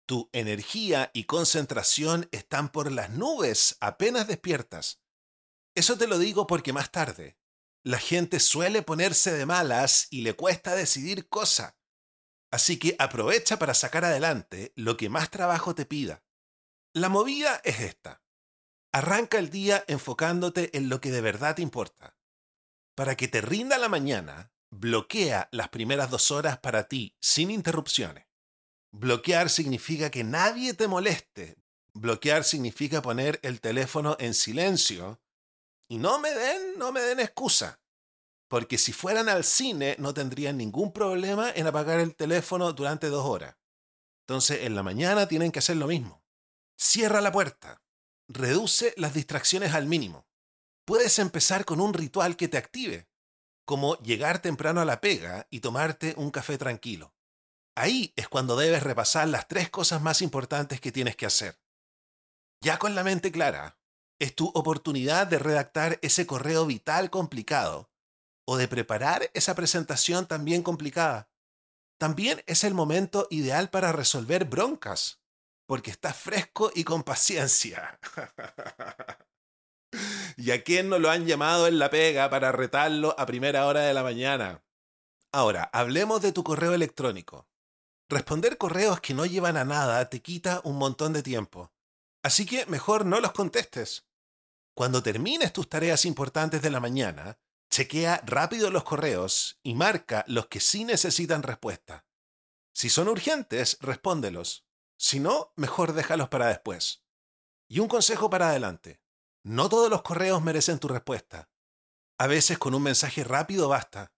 Tu 0.05 0.29
energía 0.33 1.09
y 1.11 1.23
concentración 1.23 2.29
están 2.31 2.71
por 2.71 2.91
las 2.91 3.09
nubes 3.09 3.75
apenas 3.79 4.27
despiertas. 4.27 5.01
Eso 5.73 5.97
te 5.97 6.05
lo 6.05 6.19
digo 6.19 6.45
porque 6.45 6.73
más 6.73 6.91
tarde, 6.91 7.39
la 7.83 7.97
gente 7.97 8.39
suele 8.39 8.83
ponerse 8.83 9.33
de 9.33 9.47
malas 9.47 10.05
y 10.11 10.21
le 10.21 10.35
cuesta 10.35 10.75
decidir 10.75 11.27
cosa. 11.27 11.79
Así 12.51 12.77
que 12.77 12.95
aprovecha 12.99 13.57
para 13.57 13.73
sacar 13.73 14.05
adelante 14.05 14.73
lo 14.75 14.95
que 14.95 15.09
más 15.09 15.31
trabajo 15.31 15.73
te 15.73 15.87
pida. 15.87 16.23
La 16.93 17.09
movida 17.09 17.61
es 17.63 17.79
esta. 17.79 18.21
Arranca 18.91 19.39
el 19.39 19.49
día 19.49 19.83
enfocándote 19.87 20.77
en 20.77 20.87
lo 20.87 21.01
que 21.01 21.09
de 21.09 21.21
verdad 21.21 21.55
te 21.55 21.63
importa. 21.63 22.14
Para 22.95 23.17
que 23.17 23.27
te 23.27 23.41
rinda 23.41 23.77
la 23.77 23.89
mañana, 23.89 24.53
bloquea 24.71 25.49
las 25.51 25.67
primeras 25.67 26.09
dos 26.09 26.31
horas 26.31 26.59
para 26.59 26.87
ti 26.87 27.13
sin 27.19 27.51
interrupciones. 27.51 28.25
Bloquear 28.93 29.49
significa 29.49 30.09
que 30.09 30.23
nadie 30.23 30.73
te 30.73 30.87
moleste. 30.87 31.57
Bloquear 31.93 32.45
significa 32.45 33.01
poner 33.01 33.41
el 33.43 33.59
teléfono 33.59 34.15
en 34.17 34.33
silencio. 34.33 35.19
Y 35.89 35.97
no 35.97 36.19
me 36.19 36.31
den, 36.31 36.79
no 36.79 36.93
me 36.93 37.01
den 37.01 37.19
excusa. 37.19 37.81
Porque 38.47 38.77
si 38.77 38.93
fueran 38.93 39.27
al 39.27 39.43
cine 39.43 39.97
no 39.99 40.13
tendrían 40.13 40.55
ningún 40.55 40.93
problema 40.93 41.51
en 41.51 41.67
apagar 41.67 41.99
el 41.99 42.15
teléfono 42.15 42.71
durante 42.71 43.07
dos 43.07 43.25
horas. 43.25 43.57
Entonces 44.21 44.63
en 44.63 44.73
la 44.73 44.83
mañana 44.83 45.27
tienen 45.27 45.51
que 45.51 45.59
hacer 45.59 45.75
lo 45.75 45.87
mismo. 45.87 46.23
Cierra 46.77 47.19
la 47.19 47.33
puerta. 47.33 47.81
Reduce 48.29 48.93
las 48.95 49.13
distracciones 49.13 49.73
al 49.73 49.85
mínimo 49.85 50.25
puedes 50.85 51.19
empezar 51.19 51.65
con 51.65 51.81
un 51.81 51.93
ritual 51.93 52.37
que 52.37 52.47
te 52.47 52.57
active, 52.57 53.09
como 53.65 53.97
llegar 53.97 54.41
temprano 54.41 54.81
a 54.81 54.85
la 54.85 55.01
pega 55.01 55.47
y 55.49 55.59
tomarte 55.59 56.13
un 56.17 56.31
café 56.31 56.57
tranquilo. 56.57 57.13
Ahí 57.75 58.13
es 58.15 58.29
cuando 58.29 58.55
debes 58.55 58.83
repasar 58.83 59.27
las 59.27 59.47
tres 59.47 59.69
cosas 59.69 60.01
más 60.01 60.21
importantes 60.21 60.79
que 60.79 60.91
tienes 60.91 61.15
que 61.15 61.25
hacer. 61.25 61.59
Ya 62.61 62.79
con 62.79 62.95
la 62.95 63.03
mente 63.03 63.31
clara, 63.31 63.77
es 64.19 64.33
tu 64.33 64.47
oportunidad 64.53 65.27
de 65.27 65.39
redactar 65.39 65.99
ese 66.01 66.25
correo 66.25 66.65
vital 66.65 67.09
complicado 67.09 67.91
o 68.45 68.57
de 68.57 68.67
preparar 68.67 69.29
esa 69.33 69.55
presentación 69.55 70.27
también 70.27 70.63
complicada. 70.63 71.29
También 71.97 72.43
es 72.45 72.63
el 72.63 72.73
momento 72.73 73.27
ideal 73.29 73.69
para 73.69 73.91
resolver 73.91 74.45
broncas, 74.45 75.21
porque 75.65 75.91
estás 75.91 76.15
fresco 76.15 76.71
y 76.73 76.83
con 76.83 77.03
paciencia. 77.03 77.99
¿Y 80.45 80.51
a 80.51 80.63
quién 80.63 80.89
no 80.89 80.99
lo 80.99 81.09
han 81.09 81.25
llamado 81.25 81.65
en 81.65 81.79
la 81.79 81.89
pega 81.89 82.29
para 82.29 82.51
retarlo 82.51 83.15
a 83.17 83.25
primera 83.25 83.65
hora 83.65 83.81
de 83.81 83.95
la 83.95 84.03
mañana? 84.03 84.63
Ahora, 85.31 85.71
hablemos 85.73 86.21
de 86.21 86.33
tu 86.33 86.43
correo 86.43 86.75
electrónico. 86.75 87.49
Responder 88.09 88.59
correos 88.59 89.01
que 89.01 89.15
no 89.15 89.25
llevan 89.25 89.57
a 89.57 89.65
nada 89.65 90.07
te 90.07 90.21
quita 90.21 90.61
un 90.63 90.77
montón 90.77 91.13
de 91.13 91.23
tiempo. 91.23 91.71
Así 92.21 92.45
que 92.45 92.67
mejor 92.67 93.07
no 93.07 93.21
los 93.21 93.31
contestes. 93.31 94.05
Cuando 94.75 95.01
termines 95.01 95.51
tus 95.51 95.67
tareas 95.67 96.05
importantes 96.05 96.61
de 96.61 96.69
la 96.69 96.79
mañana, 96.79 97.39
chequea 97.71 98.21
rápido 98.23 98.69
los 98.69 98.83
correos 98.83 99.57
y 99.63 99.73
marca 99.73 100.25
los 100.27 100.45
que 100.45 100.59
sí 100.59 100.83
necesitan 100.83 101.41
respuesta. 101.41 102.05
Si 102.71 102.89
son 102.89 103.07
urgentes, 103.07 103.79
respóndelos. 103.81 104.63
Si 104.95 105.19
no, 105.19 105.53
mejor 105.55 105.93
déjalos 105.93 106.29
para 106.29 106.49
después. 106.49 107.03
Y 107.67 107.79
un 107.79 107.87
consejo 107.87 108.29
para 108.29 108.49
adelante. 108.49 109.01
No 109.45 109.69
todos 109.69 109.91
los 109.91 110.01
correos 110.01 110.41
merecen 110.41 110.79
tu 110.79 110.87
respuesta. 110.87 111.51
A 112.17 112.25
veces 112.25 112.57
con 112.57 112.73
un 112.73 112.81
mensaje 112.81 113.23
rápido 113.23 113.69
basta. 113.69 114.11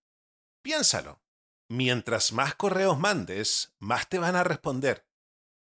Piénsalo. 0.62 1.22
Mientras 1.68 2.32
más 2.32 2.56
correos 2.56 2.98
mandes, 2.98 3.76
más 3.78 4.08
te 4.08 4.20
van 4.20 4.38
a 4.38 4.46
responder. 4.46 5.06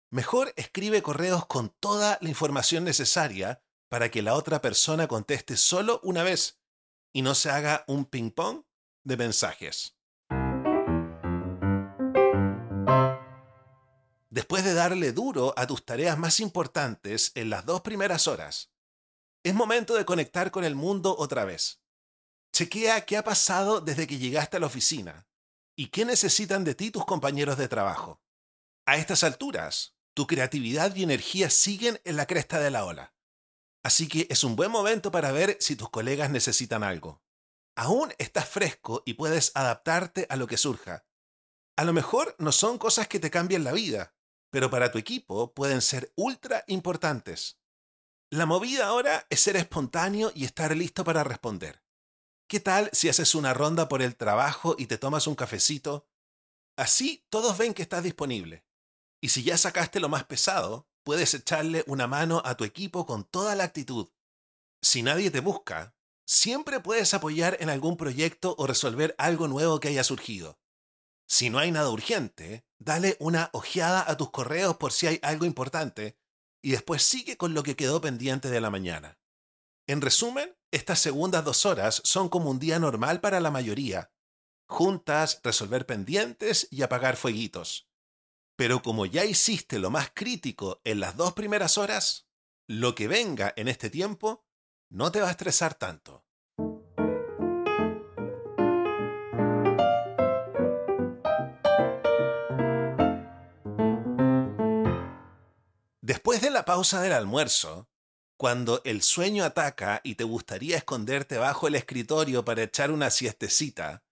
Mejor 0.09 0.53
escribe 0.55 1.01
correos 1.01 1.45
con 1.47 1.67
toda 1.81 2.17
la 2.21 2.29
información 2.29 2.85
necesaria 2.85 3.61
para 3.89 4.09
que 4.09 4.21
la 4.21 4.35
otra 4.35 4.61
persona 4.61 5.09
conteste 5.09 5.57
solo 5.57 5.99
una 6.01 6.23
vez 6.23 6.61
y 7.11 7.21
no 7.21 7.35
se 7.35 7.49
haga 7.49 7.83
un 7.87 8.05
ping-pong 8.05 8.63
de 9.03 9.17
mensajes. 9.17 9.97
Después 14.29 14.63
de 14.63 14.73
darle 14.73 15.11
duro 15.11 15.53
a 15.57 15.67
tus 15.67 15.83
tareas 15.83 16.17
más 16.17 16.39
importantes 16.39 17.33
en 17.35 17.49
las 17.49 17.65
dos 17.65 17.81
primeras 17.81 18.29
horas, 18.29 18.71
es 19.47 19.55
momento 19.55 19.95
de 19.95 20.05
conectar 20.05 20.51
con 20.51 20.63
el 20.63 20.75
mundo 20.75 21.15
otra 21.17 21.45
vez. 21.45 21.81
Chequea 22.53 23.05
qué 23.05 23.17
ha 23.17 23.23
pasado 23.23 23.81
desde 23.81 24.07
que 24.07 24.17
llegaste 24.17 24.57
a 24.57 24.59
la 24.59 24.65
oficina 24.65 25.27
y 25.75 25.87
qué 25.87 26.05
necesitan 26.05 26.63
de 26.63 26.75
ti 26.75 26.91
tus 26.91 27.05
compañeros 27.05 27.57
de 27.57 27.67
trabajo. 27.67 28.21
A 28.85 28.97
estas 28.97 29.23
alturas, 29.23 29.95
tu 30.13 30.25
creatividad 30.25 30.95
y 30.95 31.03
energía 31.03 31.49
siguen 31.49 32.01
en 32.03 32.15
la 32.15 32.25
cresta 32.25 32.59
de 32.59 32.71
la 32.71 32.85
ola. 32.85 33.13
Así 33.83 34.07
que 34.07 34.27
es 34.29 34.43
un 34.43 34.55
buen 34.55 34.71
momento 34.71 35.11
para 35.11 35.31
ver 35.31 35.57
si 35.59 35.75
tus 35.75 35.89
colegas 35.89 36.29
necesitan 36.31 36.83
algo. 36.83 37.21
Aún 37.75 38.11
estás 38.17 38.49
fresco 38.49 39.03
y 39.05 39.13
puedes 39.13 39.51
adaptarte 39.53 40.25
a 40.29 40.35
lo 40.35 40.47
que 40.47 40.57
surja. 40.57 41.05
A 41.77 41.83
lo 41.83 41.93
mejor 41.93 42.35
no 42.39 42.51
son 42.51 42.79
cosas 42.79 43.07
que 43.07 43.19
te 43.19 43.29
cambien 43.29 43.63
la 43.63 43.71
vida, 43.71 44.15
pero 44.49 44.71
para 44.71 44.91
tu 44.91 44.97
equipo 44.97 45.53
pueden 45.53 45.81
ser 45.81 46.11
ultra 46.15 46.63
importantes. 46.65 47.59
La 48.29 48.45
movida 48.45 48.87
ahora 48.87 49.25
es 49.29 49.39
ser 49.39 49.55
espontáneo 49.55 50.33
y 50.35 50.43
estar 50.43 50.75
listo 50.75 51.05
para 51.05 51.23
responder. 51.23 51.81
¿Qué 52.49 52.59
tal 52.59 52.89
si 52.91 53.07
haces 53.07 53.35
una 53.35 53.53
ronda 53.53 53.87
por 53.87 54.01
el 54.01 54.17
trabajo 54.17 54.75
y 54.77 54.87
te 54.87 54.97
tomas 54.97 55.27
un 55.27 55.35
cafecito? 55.35 56.09
Así 56.75 57.25
todos 57.29 57.57
ven 57.57 57.73
que 57.73 57.83
estás 57.83 58.03
disponible. 58.03 58.65
Y 59.21 59.29
si 59.29 59.43
ya 59.43 59.57
sacaste 59.57 60.01
lo 60.01 60.09
más 60.09 60.25
pesado, 60.25 60.89
puedes 61.03 61.33
echarle 61.33 61.85
una 61.87 62.05
mano 62.07 62.41
a 62.43 62.57
tu 62.57 62.65
equipo 62.65 63.05
con 63.05 63.23
toda 63.23 63.55
la 63.55 63.63
actitud. 63.63 64.09
Si 64.81 65.03
nadie 65.03 65.31
te 65.31 65.39
busca, 65.39 65.95
siempre 66.25 66.81
puedes 66.81 67.13
apoyar 67.13 67.55
en 67.61 67.69
algún 67.69 67.95
proyecto 67.95 68.55
o 68.57 68.67
resolver 68.67 69.15
algo 69.17 69.47
nuevo 69.47 69.79
que 69.79 69.87
haya 69.87 70.03
surgido. 70.03 70.59
Si 71.29 71.49
no 71.49 71.59
hay 71.59 71.71
nada 71.71 71.89
urgente, 71.91 72.65
dale 72.77 73.15
una 73.21 73.49
ojeada 73.53 74.03
a 74.05 74.17
tus 74.17 74.31
correos 74.31 74.75
por 74.75 74.91
si 74.91 75.07
hay 75.07 75.19
algo 75.23 75.45
importante 75.45 76.17
y 76.61 76.71
después 76.71 77.03
sigue 77.03 77.37
con 77.37 77.53
lo 77.53 77.63
que 77.63 77.75
quedó 77.75 78.01
pendiente 78.01 78.49
de 78.49 78.61
la 78.61 78.69
mañana. 78.69 79.19
En 79.87 80.01
resumen, 80.01 80.55
estas 80.71 80.99
segundas 80.99 81.45
dos 81.45 81.65
horas 81.65 82.01
son 82.03 82.27
como 82.27 82.49
un 82.49 82.59
día 82.59 82.77
normal 82.77 83.21
para 83.21 83.39
la 83.39 83.51
mayoría. 83.51 84.11
Juntas, 84.67 85.39
resolver 85.43 85.85
pendientes 85.85 86.67
y 86.71 86.81
apagar 86.81 87.15
fueguitos. 87.15 87.89
Pero 88.57 88.81
como 88.81 89.05
ya 89.05 89.23
hiciste 89.23 89.79
lo 89.79 89.89
más 89.89 90.11
crítico 90.13 90.81
en 90.83 90.99
las 90.99 91.15
dos 91.15 91.33
primeras 91.33 91.77
horas, 91.77 92.27
lo 92.67 92.95
que 92.95 93.07
venga 93.07 93.53
en 93.55 93.69
este 93.69 93.89
tiempo 93.89 94.45
no 94.89 95.11
te 95.11 95.21
va 95.21 95.29
a 95.29 95.31
estresar 95.31 95.75
tanto. 95.75 96.26
Después 106.07 106.39
de 106.39 106.51
la 106.51 106.63
pausa 106.63 107.01
del 107.01 107.11
almuerzo, 107.11 107.89
cuando 108.37 108.81
el 108.85 109.01
sueño 109.01 109.43
ataca 109.43 109.99
y 110.05 110.15
te 110.15 110.23
gustaría 110.23 110.77
esconderte 110.77 111.37
bajo 111.37 111.67
el 111.67 111.75
escritorio 111.75 112.45
para 112.45 112.63
echar 112.63 112.91
una 112.91 113.09
siestecita, 113.09 114.05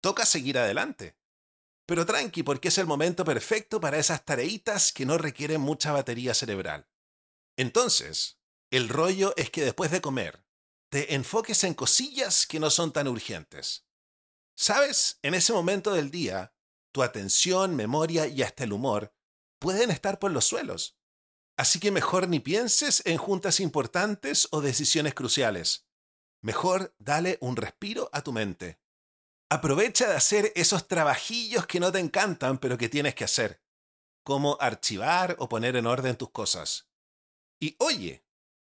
toca 0.00 0.24
seguir 0.24 0.56
adelante. 0.56 1.14
Pero 1.84 2.06
tranqui, 2.06 2.42
porque 2.42 2.68
es 2.68 2.78
el 2.78 2.86
momento 2.86 3.22
perfecto 3.26 3.82
para 3.82 3.98
esas 3.98 4.24
tareitas 4.24 4.94
que 4.94 5.04
no 5.04 5.18
requieren 5.18 5.60
mucha 5.60 5.92
batería 5.92 6.32
cerebral. 6.32 6.88
Entonces, 7.58 8.38
El 8.70 8.88
rollo 8.88 9.34
es 9.36 9.50
que 9.50 9.62
después 9.62 9.90
de 9.90 10.00
comer, 10.00 10.46
te 10.88 11.14
enfoques 11.14 11.64
en 11.64 11.74
cosillas 11.74 12.46
que 12.46 12.60
no 12.60 12.70
son 12.70 12.94
tan 12.94 13.08
urgentes. 13.08 13.86
¿Sabes? 14.56 15.18
En 15.20 15.34
ese 15.34 15.52
momento 15.52 15.92
del 15.92 16.10
día, 16.10 16.54
tu 16.92 17.02
atención, 17.02 17.76
memoria 17.76 18.26
y 18.26 18.42
hasta 18.42 18.64
el 18.64 18.72
humor 18.72 19.14
pueden 19.58 19.90
estar 19.90 20.18
por 20.18 20.30
los 20.30 20.46
suelos. 20.46 20.96
Así 21.56 21.80
que 21.80 21.90
mejor 21.90 22.28
ni 22.28 22.40
pienses 22.40 23.02
en 23.04 23.18
juntas 23.18 23.60
importantes 23.60 24.48
o 24.50 24.60
decisiones 24.60 25.14
cruciales. 25.14 25.86
Mejor 26.42 26.94
dale 26.98 27.38
un 27.40 27.56
respiro 27.56 28.08
a 28.12 28.22
tu 28.22 28.32
mente. 28.32 28.80
Aprovecha 29.50 30.08
de 30.08 30.16
hacer 30.16 30.52
esos 30.56 30.88
trabajillos 30.88 31.66
que 31.66 31.78
no 31.78 31.92
te 31.92 31.98
encantan 31.98 32.58
pero 32.58 32.78
que 32.78 32.88
tienes 32.88 33.14
que 33.14 33.24
hacer, 33.24 33.62
como 34.24 34.56
archivar 34.60 35.36
o 35.38 35.48
poner 35.48 35.76
en 35.76 35.86
orden 35.86 36.16
tus 36.16 36.30
cosas. 36.30 36.88
Y 37.60 37.76
oye, 37.78 38.24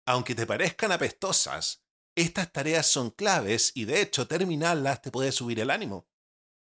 aunque 0.06 0.34
te 0.34 0.46
parezcan 0.46 0.92
apestosas, 0.92 1.84
estas 2.16 2.52
tareas 2.52 2.86
son 2.86 3.10
claves 3.10 3.72
y 3.74 3.84
de 3.84 4.00
hecho 4.00 4.26
terminarlas 4.26 5.02
te 5.02 5.10
puede 5.10 5.32
subir 5.32 5.60
el 5.60 5.70
ánimo. 5.70 6.08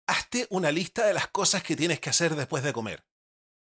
Hazte 0.08 0.48
una 0.50 0.72
lista 0.72 1.06
de 1.06 1.14
las 1.14 1.28
cosas 1.28 1.64
que 1.64 1.76
tienes 1.76 2.00
que 2.00 2.10
hacer 2.10 2.36
después 2.36 2.64
de 2.64 2.74
comer. 2.74 3.06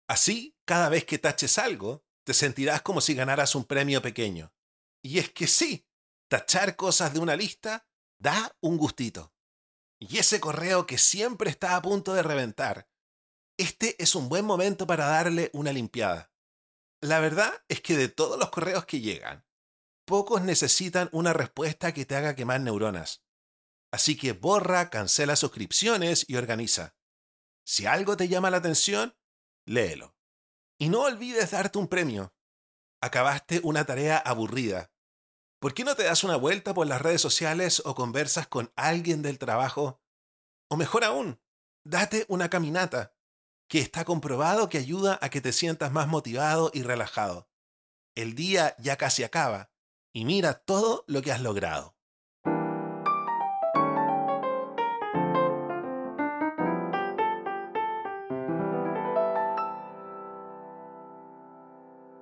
Así, 0.07 0.57
cada 0.65 0.89
vez 0.89 1.05
que 1.05 1.19
taches 1.19 1.57
algo, 1.57 2.03
te 2.23 2.33
sentirás 2.33 2.81
como 2.81 3.01
si 3.01 3.13
ganaras 3.13 3.55
un 3.55 3.65
premio 3.65 4.01
pequeño. 4.01 4.53
Y 5.01 5.19
es 5.19 5.31
que 5.31 5.47
sí, 5.47 5.87
tachar 6.27 6.75
cosas 6.75 7.13
de 7.13 7.19
una 7.19 7.35
lista 7.35 7.87
da 8.19 8.55
un 8.61 8.77
gustito. 8.77 9.33
Y 9.99 10.17
ese 10.17 10.39
correo 10.39 10.85
que 10.85 10.97
siempre 10.97 11.49
está 11.49 11.75
a 11.75 11.81
punto 11.81 12.13
de 12.13 12.23
reventar, 12.23 12.89
este 13.57 14.01
es 14.01 14.15
un 14.15 14.29
buen 14.29 14.45
momento 14.45 14.87
para 14.87 15.05
darle 15.05 15.51
una 15.53 15.71
limpiada. 15.71 16.31
La 17.01 17.19
verdad 17.19 17.53
es 17.67 17.81
que 17.81 17.97
de 17.97 18.09
todos 18.09 18.39
los 18.39 18.49
correos 18.49 18.85
que 18.85 19.01
llegan, 19.01 19.45
pocos 20.05 20.41
necesitan 20.41 21.09
una 21.11 21.33
respuesta 21.33 21.93
que 21.93 22.05
te 22.05 22.15
haga 22.15 22.35
quemar 22.35 22.61
neuronas. 22.61 23.23
Así 23.91 24.17
que 24.17 24.33
borra, 24.33 24.89
cancela 24.89 25.35
suscripciones 25.35 26.25
y 26.27 26.35
organiza. 26.35 26.95
Si 27.63 27.85
algo 27.85 28.17
te 28.17 28.27
llama 28.27 28.49
la 28.49 28.57
atención, 28.57 29.15
léelo. 29.65 30.15
Y 30.81 30.89
no 30.89 31.03
olvides 31.03 31.51
darte 31.51 31.77
un 31.77 31.87
premio. 31.87 32.33
Acabaste 33.01 33.61
una 33.63 33.85
tarea 33.85 34.17
aburrida. 34.17 34.91
¿Por 35.59 35.75
qué 35.75 35.83
no 35.83 35.95
te 35.95 36.01
das 36.01 36.23
una 36.23 36.37
vuelta 36.37 36.73
por 36.73 36.87
las 36.87 36.99
redes 36.99 37.21
sociales 37.21 37.83
o 37.85 37.93
conversas 37.93 38.47
con 38.47 38.73
alguien 38.75 39.21
del 39.21 39.37
trabajo? 39.37 40.01
O 40.71 40.77
mejor 40.77 41.03
aún, 41.03 41.39
date 41.85 42.25
una 42.29 42.49
caminata, 42.49 43.13
que 43.69 43.77
está 43.77 44.05
comprobado 44.05 44.69
que 44.69 44.79
ayuda 44.79 45.19
a 45.21 45.29
que 45.29 45.39
te 45.39 45.53
sientas 45.53 45.91
más 45.91 46.07
motivado 46.07 46.71
y 46.73 46.81
relajado. 46.81 47.47
El 48.15 48.33
día 48.33 48.75
ya 48.79 48.97
casi 48.97 49.23
acaba 49.23 49.71
y 50.11 50.25
mira 50.25 50.55
todo 50.55 51.05
lo 51.05 51.21
que 51.21 51.31
has 51.31 51.41
logrado. 51.41 51.95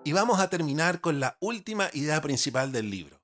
Y 0.09 0.11
vamos 0.11 0.39
a 0.39 0.49
terminar 0.49 1.01
con 1.01 1.19
la 1.19 1.37
última 1.39 1.91
idea 1.93 2.19
principal 2.19 2.71
del 2.71 2.89
libro. 2.89 3.21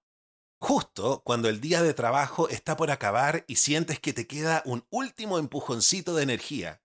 Justo 0.60 1.24
cuando 1.26 1.50
el 1.50 1.60
día 1.60 1.82
de 1.82 1.96
trabajo 1.96 2.48
está 2.48 2.78
por 2.78 2.92
acabar 2.92 3.44
y 3.48 3.56
sientes 3.56 4.00
que 4.00 4.14
te 4.14 4.28
queda 4.28 4.62
un 4.66 4.86
último 4.92 5.40
empujoncito 5.40 6.14
de 6.14 6.22
energía, 6.22 6.84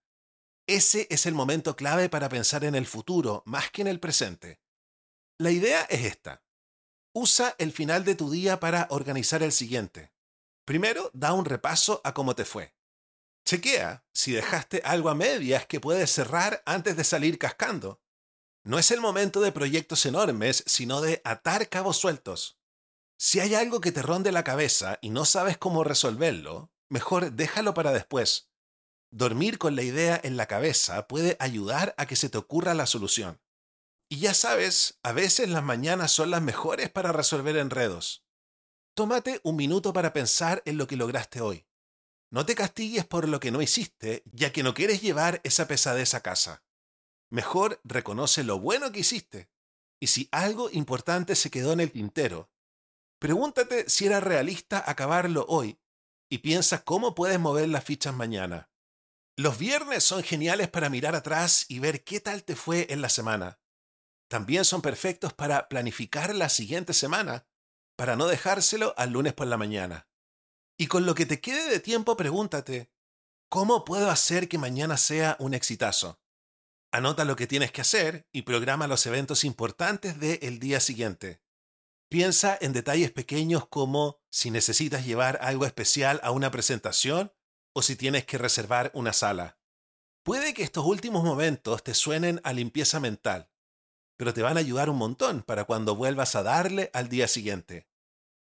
ese 0.66 1.06
es 1.10 1.26
el 1.26 1.34
momento 1.34 1.76
clave 1.76 2.08
para 2.08 2.30
pensar 2.30 2.64
en 2.64 2.76
el 2.76 2.86
futuro 2.86 3.42
más 3.44 3.70
que 3.70 3.82
en 3.82 3.88
el 3.88 4.00
presente. 4.00 4.62
La 5.36 5.50
idea 5.50 5.82
es 5.90 6.06
esta. 6.06 6.42
Usa 7.12 7.54
el 7.58 7.70
final 7.70 8.02
de 8.02 8.14
tu 8.14 8.30
día 8.30 8.58
para 8.58 8.86
organizar 8.88 9.42
el 9.42 9.52
siguiente. 9.52 10.14
Primero, 10.64 11.10
da 11.12 11.34
un 11.34 11.44
repaso 11.44 12.00
a 12.04 12.14
cómo 12.14 12.34
te 12.34 12.46
fue. 12.46 12.74
Chequea 13.44 14.06
si 14.14 14.32
dejaste 14.32 14.80
algo 14.82 15.10
a 15.10 15.14
medias 15.14 15.66
que 15.66 15.78
puedes 15.78 16.10
cerrar 16.10 16.62
antes 16.64 16.96
de 16.96 17.04
salir 17.04 17.38
cascando. 17.38 18.00
No 18.62 18.78
es 18.78 18.90
el 18.90 19.00
momento 19.00 19.40
de 19.40 19.52
proyectos 19.52 20.04
enormes, 20.04 20.62
sino 20.66 21.00
de 21.00 21.22
atar 21.24 21.68
cabos 21.68 21.96
sueltos. 21.96 22.58
Si 23.18 23.40
hay 23.40 23.54
algo 23.54 23.80
que 23.80 23.92
te 23.92 24.02
ronde 24.02 24.32
la 24.32 24.44
cabeza 24.44 24.98
y 25.00 25.10
no 25.10 25.24
sabes 25.24 25.56
cómo 25.56 25.82
resolverlo, 25.82 26.70
mejor 26.88 27.32
déjalo 27.32 27.72
para 27.72 27.92
después. 27.92 28.50
Dormir 29.10 29.58
con 29.58 29.76
la 29.76 29.82
idea 29.82 30.20
en 30.22 30.36
la 30.36 30.46
cabeza 30.46 31.08
puede 31.08 31.36
ayudar 31.40 31.94
a 31.96 32.06
que 32.06 32.16
se 32.16 32.28
te 32.28 32.38
ocurra 32.38 32.74
la 32.74 32.86
solución. 32.86 33.40
Y 34.08 34.18
ya 34.18 34.34
sabes, 34.34 34.98
a 35.02 35.12
veces 35.12 35.48
las 35.48 35.62
mañanas 35.62 36.12
son 36.12 36.30
las 36.30 36.42
mejores 36.42 36.90
para 36.90 37.12
resolver 37.12 37.56
enredos. 37.56 38.24
Tómate 38.94 39.40
un 39.42 39.56
minuto 39.56 39.92
para 39.92 40.12
pensar 40.12 40.62
en 40.66 40.76
lo 40.76 40.86
que 40.86 40.96
lograste 40.96 41.40
hoy. 41.40 41.66
No 42.30 42.44
te 42.44 42.54
castigues 42.54 43.06
por 43.06 43.28
lo 43.28 43.40
que 43.40 43.50
no 43.50 43.62
hiciste, 43.62 44.22
ya 44.26 44.52
que 44.52 44.62
no 44.62 44.74
quieres 44.74 45.00
llevar 45.00 45.40
esa 45.44 45.66
pesadez 45.66 46.14
a 46.14 46.20
casa. 46.20 46.62
Mejor 47.30 47.80
reconoce 47.84 48.42
lo 48.44 48.58
bueno 48.58 48.90
que 48.90 49.00
hiciste. 49.00 49.50
Y 50.00 50.08
si 50.08 50.28
algo 50.32 50.70
importante 50.70 51.36
se 51.36 51.50
quedó 51.50 51.72
en 51.72 51.80
el 51.80 51.92
tintero, 51.92 52.50
pregúntate 53.20 53.88
si 53.88 54.06
era 54.06 54.20
realista 54.20 54.82
acabarlo 54.84 55.44
hoy 55.48 55.78
y 56.28 56.38
piensa 56.38 56.84
cómo 56.84 57.14
puedes 57.14 57.38
mover 57.38 57.68
las 57.68 57.84
fichas 57.84 58.14
mañana. 58.14 58.70
Los 59.36 59.58
viernes 59.58 60.04
son 60.04 60.22
geniales 60.22 60.68
para 60.68 60.90
mirar 60.90 61.14
atrás 61.14 61.66
y 61.68 61.78
ver 61.78 62.04
qué 62.04 62.20
tal 62.20 62.44
te 62.44 62.56
fue 62.56 62.86
en 62.90 63.00
la 63.02 63.08
semana. 63.08 63.60
También 64.28 64.64
son 64.64 64.82
perfectos 64.82 65.32
para 65.32 65.68
planificar 65.68 66.34
la 66.34 66.48
siguiente 66.48 66.94
semana, 66.94 67.46
para 67.96 68.16
no 68.16 68.26
dejárselo 68.26 68.94
al 68.96 69.10
lunes 69.10 69.34
por 69.34 69.46
la 69.46 69.56
mañana. 69.56 70.08
Y 70.78 70.86
con 70.86 71.04
lo 71.04 71.14
que 71.14 71.26
te 71.26 71.40
quede 71.40 71.68
de 71.68 71.80
tiempo, 71.80 72.16
pregúntate, 72.16 72.90
¿cómo 73.48 73.84
puedo 73.84 74.10
hacer 74.10 74.48
que 74.48 74.56
mañana 74.56 74.96
sea 74.96 75.36
un 75.40 75.52
exitazo? 75.52 76.20
Anota 76.92 77.24
lo 77.24 77.36
que 77.36 77.46
tienes 77.46 77.70
que 77.70 77.82
hacer 77.82 78.26
y 78.32 78.42
programa 78.42 78.88
los 78.88 79.06
eventos 79.06 79.44
importantes 79.44 80.18
del 80.18 80.58
día 80.58 80.80
siguiente. 80.80 81.40
Piensa 82.08 82.58
en 82.60 82.72
detalles 82.72 83.12
pequeños 83.12 83.68
como 83.68 84.18
si 84.28 84.50
necesitas 84.50 85.06
llevar 85.06 85.38
algo 85.40 85.66
especial 85.66 86.20
a 86.24 86.32
una 86.32 86.50
presentación 86.50 87.32
o 87.72 87.82
si 87.82 87.94
tienes 87.94 88.26
que 88.26 88.38
reservar 88.38 88.90
una 88.92 89.12
sala. 89.12 89.60
Puede 90.24 90.52
que 90.52 90.64
estos 90.64 90.84
últimos 90.84 91.22
momentos 91.22 91.84
te 91.84 91.94
suenen 91.94 92.40
a 92.42 92.52
limpieza 92.52 92.98
mental, 92.98 93.52
pero 94.16 94.34
te 94.34 94.42
van 94.42 94.56
a 94.56 94.60
ayudar 94.60 94.90
un 94.90 94.96
montón 94.96 95.42
para 95.42 95.64
cuando 95.64 95.94
vuelvas 95.94 96.34
a 96.34 96.42
darle 96.42 96.90
al 96.92 97.08
día 97.08 97.28
siguiente. 97.28 97.88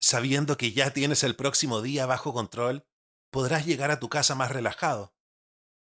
Sabiendo 0.02 0.58
que 0.58 0.74
ya 0.74 0.92
tienes 0.92 1.24
el 1.24 1.38
próximo 1.38 1.82
día 1.82 2.06
bajo 2.06 2.34
control, 2.34 2.86
podrás 3.32 3.66
llegar 3.66 3.90
a 3.90 4.02
tu 4.02 4.10
casa 4.10 4.36
más 4.36 4.52
relajado, 4.52 5.16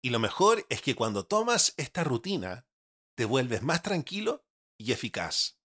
y 0.03 0.11
lo 0.11 0.19
mejor 0.19 0.67
es 0.69 0.83
que 0.83 0.97
cuando 0.97 1.25
tomas 1.25 1.75
esta 1.77 2.03
rutina, 2.03 2.67
te 3.15 3.25
vuelves 3.25 3.63
más 3.63 3.83
tranquilo 3.83 4.45
y 4.77 4.91
eficaz. 4.91 5.59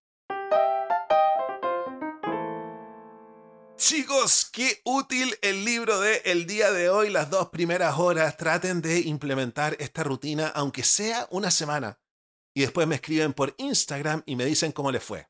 Chicos, 3.77 4.49
qué 4.51 4.81
útil 4.85 5.37
el 5.41 5.65
libro 5.65 5.99
de 5.99 6.21
el 6.25 6.45
día 6.45 6.71
de 6.71 6.89
hoy, 6.89 7.09
las 7.09 7.29
dos 7.29 7.49
primeras 7.49 7.97
horas. 7.97 8.37
Traten 8.37 8.81
de 8.81 8.99
implementar 9.01 9.75
esta 9.79 10.03
rutina, 10.03 10.47
aunque 10.47 10.83
sea 10.83 11.27
una 11.31 11.51
semana. 11.51 11.99
Y 12.55 12.61
después 12.61 12.87
me 12.87 12.95
escriben 12.95 13.33
por 13.33 13.55
Instagram 13.57 14.23
y 14.25 14.35
me 14.35 14.45
dicen 14.45 14.71
cómo 14.71 14.91
les 14.91 15.03
fue. 15.03 15.29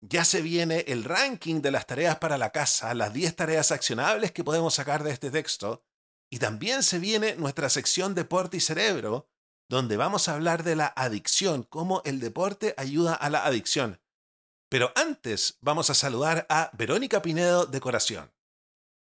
Ya 0.00 0.24
se 0.24 0.42
viene 0.42 0.84
el 0.88 1.04
ranking 1.04 1.60
de 1.60 1.70
las 1.70 1.86
tareas 1.86 2.18
para 2.18 2.38
la 2.38 2.50
casa, 2.50 2.94
las 2.94 3.12
10 3.12 3.34
tareas 3.34 3.72
accionables 3.72 4.32
que 4.32 4.44
podemos 4.44 4.74
sacar 4.74 5.02
de 5.02 5.12
este 5.12 5.30
texto. 5.30 5.84
Y 6.30 6.38
también 6.38 6.82
se 6.82 6.98
viene 6.98 7.36
nuestra 7.36 7.70
sección 7.70 8.14
Deporte 8.14 8.58
y 8.58 8.60
Cerebro, 8.60 9.28
donde 9.68 9.96
vamos 9.96 10.28
a 10.28 10.34
hablar 10.34 10.62
de 10.62 10.76
la 10.76 10.92
adicción, 10.96 11.62
cómo 11.62 12.02
el 12.04 12.20
deporte 12.20 12.74
ayuda 12.76 13.14
a 13.14 13.30
la 13.30 13.44
adicción. 13.44 14.00
Pero 14.70 14.92
antes 14.94 15.58
vamos 15.60 15.90
a 15.90 15.94
saludar 15.94 16.46
a 16.48 16.70
Verónica 16.74 17.22
Pinedo 17.22 17.66
Decoración. 17.66 18.32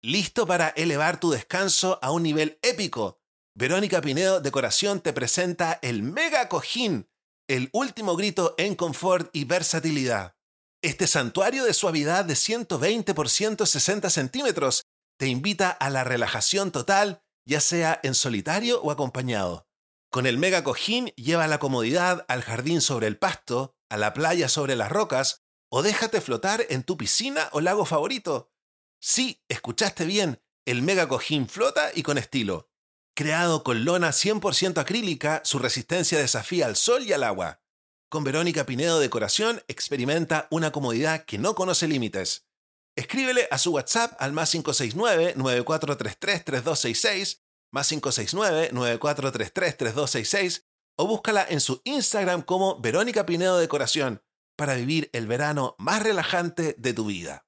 ¿Listo 0.03 0.47
para 0.47 0.69
elevar 0.69 1.19
tu 1.19 1.29
descanso 1.29 1.99
a 2.01 2.11
un 2.11 2.23
nivel 2.23 2.57
épico? 2.63 3.21
Verónica 3.53 4.01
Pinedo 4.01 4.41
Decoración 4.41 5.01
te 5.01 5.13
presenta 5.13 5.77
el 5.83 6.01
Mega 6.01 6.49
Cojín, 6.49 7.07
el 7.47 7.69
último 7.73 8.15
grito 8.15 8.55
en 8.57 8.75
confort 8.75 9.29
y 9.33 9.45
versatilidad. 9.45 10.35
Este 10.81 11.05
santuario 11.05 11.63
de 11.65 11.75
suavidad 11.75 12.25
de 12.25 12.35
120 12.35 13.13
por 13.13 13.29
160 13.29 14.09
centímetros 14.09 14.80
te 15.21 15.27
invita 15.27 15.69
a 15.69 15.91
la 15.91 16.03
relajación 16.03 16.71
total, 16.71 17.21
ya 17.45 17.61
sea 17.61 17.99
en 18.01 18.15
solitario 18.15 18.81
o 18.81 18.89
acompañado. 18.89 19.67
Con 20.09 20.25
el 20.25 20.39
mega 20.39 20.63
cojín 20.63 21.09
lleva 21.09 21.45
la 21.45 21.59
comodidad 21.59 22.25
al 22.27 22.41
jardín 22.41 22.81
sobre 22.81 23.05
el 23.05 23.19
pasto, 23.19 23.77
a 23.87 23.97
la 23.97 24.13
playa 24.13 24.49
sobre 24.49 24.75
las 24.75 24.89
rocas, 24.91 25.43
o 25.69 25.83
déjate 25.83 26.21
flotar 26.21 26.65
en 26.69 26.81
tu 26.81 26.97
piscina 26.97 27.49
o 27.51 27.61
lago 27.61 27.85
favorito. 27.85 28.51
Sí, 28.99 29.43
escuchaste 29.47 30.05
bien, 30.05 30.41
el 30.65 30.81
mega 30.81 31.07
cojín 31.07 31.47
flota 31.47 31.91
y 31.93 32.01
con 32.01 32.17
estilo. 32.17 32.71
Creado 33.15 33.63
con 33.63 33.85
lona 33.85 34.09
100% 34.09 34.79
acrílica, 34.79 35.43
su 35.45 35.59
resistencia 35.59 36.17
desafía 36.17 36.65
al 36.65 36.75
sol 36.75 37.03
y 37.03 37.13
al 37.13 37.23
agua. 37.23 37.61
Con 38.09 38.23
Verónica 38.23 38.65
Pinedo 38.65 38.99
Decoración 38.99 39.61
experimenta 39.67 40.47
una 40.49 40.71
comodidad 40.71 41.25
que 41.25 41.37
no 41.37 41.53
conoce 41.53 41.87
límites. 41.87 42.47
Escríbele 42.95 43.47
a 43.51 43.57
su 43.57 43.71
WhatsApp 43.71 44.13
al 44.19 44.31
más 44.33 44.53
569-9433-3266, 44.55 47.41
más 47.71 47.89
569-9433-3266, 47.91 50.65
o 50.97 51.07
búscala 51.07 51.45
en 51.49 51.61
su 51.61 51.81
Instagram 51.85 52.41
como 52.41 52.81
Verónica 52.81 53.25
Pinedo 53.25 53.57
Decoración 53.57 54.21
para 54.57 54.75
vivir 54.75 55.09
el 55.13 55.25
verano 55.25 55.77
más 55.79 56.03
relajante 56.03 56.75
de 56.77 56.93
tu 56.93 57.05
vida. 57.05 57.45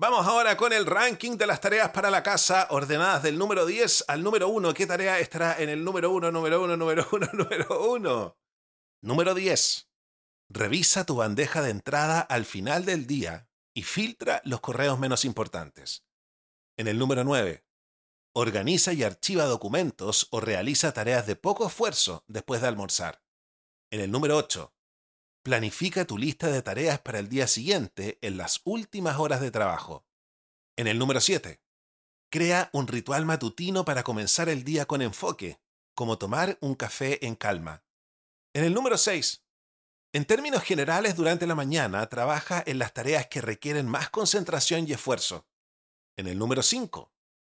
Vamos 0.00 0.26
ahora 0.26 0.56
con 0.56 0.72
el 0.72 0.86
ranking 0.86 1.36
de 1.36 1.46
las 1.46 1.60
tareas 1.60 1.90
para 1.90 2.10
la 2.10 2.22
casa, 2.22 2.68
ordenadas 2.70 3.22
del 3.22 3.38
número 3.38 3.66
10 3.66 4.04
al 4.08 4.22
número 4.22 4.48
1. 4.48 4.74
¿Qué 4.74 4.86
tarea 4.86 5.18
estará 5.18 5.58
en 5.58 5.68
el 5.68 5.84
número 5.84 6.12
1, 6.12 6.30
número 6.30 6.62
1, 6.62 6.76
número 6.76 7.08
1, 7.10 7.28
número 7.32 7.90
1? 7.90 8.36
Número 9.02 9.34
10. 9.34 9.87
Revisa 10.50 11.04
tu 11.04 11.16
bandeja 11.16 11.60
de 11.60 11.70
entrada 11.70 12.20
al 12.20 12.46
final 12.46 12.86
del 12.86 13.06
día 13.06 13.50
y 13.74 13.82
filtra 13.82 14.40
los 14.44 14.60
correos 14.60 14.98
menos 14.98 15.26
importantes. 15.26 16.06
En 16.78 16.88
el 16.88 16.98
número 16.98 17.22
9. 17.22 17.66
Organiza 18.32 18.94
y 18.94 19.02
archiva 19.02 19.44
documentos 19.44 20.26
o 20.30 20.40
realiza 20.40 20.92
tareas 20.92 21.26
de 21.26 21.36
poco 21.36 21.66
esfuerzo 21.66 22.24
después 22.28 22.62
de 22.62 22.68
almorzar. 22.68 23.22
En 23.90 24.00
el 24.00 24.10
número 24.10 24.38
8. 24.38 24.74
Planifica 25.42 26.06
tu 26.06 26.16
lista 26.16 26.48
de 26.48 26.62
tareas 26.62 26.98
para 27.00 27.18
el 27.18 27.28
día 27.28 27.46
siguiente 27.46 28.18
en 28.22 28.38
las 28.38 28.62
últimas 28.64 29.18
horas 29.18 29.42
de 29.42 29.50
trabajo. 29.50 30.06
En 30.76 30.86
el 30.86 30.98
número 30.98 31.20
7. 31.20 31.60
Crea 32.30 32.70
un 32.72 32.86
ritual 32.86 33.26
matutino 33.26 33.84
para 33.84 34.02
comenzar 34.02 34.48
el 34.48 34.64
día 34.64 34.86
con 34.86 35.02
enfoque, 35.02 35.60
como 35.94 36.16
tomar 36.16 36.56
un 36.62 36.74
café 36.74 37.26
en 37.26 37.34
calma. 37.34 37.84
En 38.54 38.64
el 38.64 38.72
número 38.72 38.96
6. 38.96 39.44
En 40.14 40.24
términos 40.24 40.62
generales, 40.62 41.16
durante 41.16 41.46
la 41.46 41.54
mañana 41.54 42.08
trabaja 42.08 42.62
en 42.66 42.78
las 42.78 42.94
tareas 42.94 43.26
que 43.26 43.42
requieren 43.42 43.86
más 43.86 44.08
concentración 44.08 44.88
y 44.88 44.92
esfuerzo. 44.92 45.46
En 46.16 46.26
el 46.26 46.38
número 46.38 46.62
5. 46.62 47.12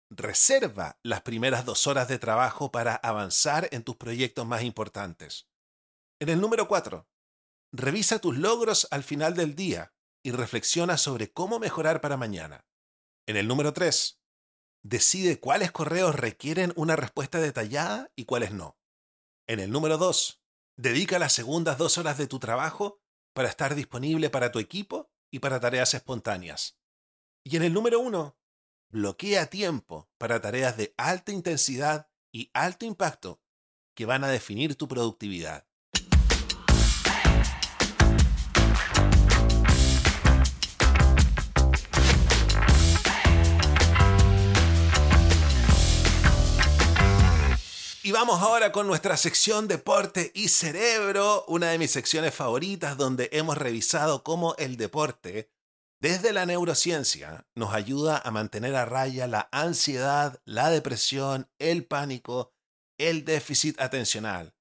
Reserva 0.10 0.98
las 1.04 1.22
primeras 1.22 1.65
dos 1.65 1.86
horas 1.86 2.08
de 2.08 2.18
trabajo 2.18 2.72
para 2.72 2.96
avanzar 2.96 3.68
en 3.72 3.84
tus 3.84 3.98
proyectos 3.98 4.46
más 4.46 4.63
importantes. 4.63 5.50
En 6.22 6.30
el 6.30 6.39
número 6.39 6.70
4. 6.70 7.06
Revisa 7.74 8.20
tus 8.20 8.38
logros 8.38 8.88
al 8.89 9.04
final 9.04 9.36
del 9.36 9.56
día 9.56 9.94
y 10.24 10.32
reflexiona 10.32 10.98
sobre 10.98 11.34
cómo 11.34 11.60
mejorar 11.60 12.00
para 12.00 12.15
mañana. 12.15 12.65
En 13.28 13.36
el 13.36 13.50
número 13.50 13.74
3, 13.74 14.22
decide 14.82 15.41
cuáles 15.41 15.74
correos 15.74 16.15
requieren 16.15 16.72
una 16.78 16.96
respuesta 16.96 17.41
detallada 17.41 18.12
y 18.15 18.24
cuáles 18.24 18.52
no. 18.52 18.78
En 19.46 19.60
el 19.60 19.72
número 19.72 19.98
2, 19.98 20.45
dedica 20.78 21.20
las 21.20 21.34
segundas 21.34 21.78
dos 21.78 21.98
horas 21.98 22.18
de 22.18 22.28
tu 22.28 22.40
trabajo 22.40 23.00
para 23.34 23.50
estar 23.50 23.76
disponible 23.76 24.30
para 24.30 24.52
tu 24.52 24.60
equipo 24.60 25.12
y 25.32 25.40
para 25.40 25.60
tareas 25.60 25.94
espontáneas. 25.94 26.80
Y 27.44 27.58
en 27.58 27.64
el 27.64 27.74
número 27.74 28.00
1, 28.00 28.38
bloquea 28.90 29.48
tiempo 29.50 30.10
para 30.18 30.42
tareas 30.42 30.78
de 30.78 30.94
alta 30.98 31.32
intensidad 31.32 32.10
y 32.32 32.50
alto 32.54 32.86
impacto 32.86 33.42
que 33.94 34.06
van 34.06 34.24
a 34.24 34.30
definir 34.30 34.76
tu 34.76 34.88
productividad. 34.88 35.68
Y 48.06 48.12
vamos 48.12 48.39
ahora 48.39 48.72
con 48.72 48.86
nuestra 48.86 49.18
sección 49.18 49.68
Deporte 49.68 50.32
y 50.36 50.50
Cerebro, 50.50 51.44
una 51.48 51.72
de 51.72 51.80
mis 51.80 51.89
secciones 51.89 52.36
favoritas 52.36 52.98
donde 52.98 53.30
hemos 53.32 53.58
revisado 53.58 54.24
cómo 54.24 54.54
el 54.60 54.78
deporte, 54.78 55.50
desde 56.00 56.32
la 56.32 56.46
neurociencia, 56.46 57.48
nos 57.56 57.74
ayuda 57.74 58.22
a 58.24 58.30
mantener 58.30 58.76
a 58.76 58.86
raya 58.86 59.26
la 59.26 59.50
ansiedad, 59.52 60.39
la 60.46 60.70
depresión, 60.70 61.50
el 61.58 61.88
pánico, 61.88 62.54
el 63.00 63.26
déficit 63.26 63.82
atencional. 63.82 64.54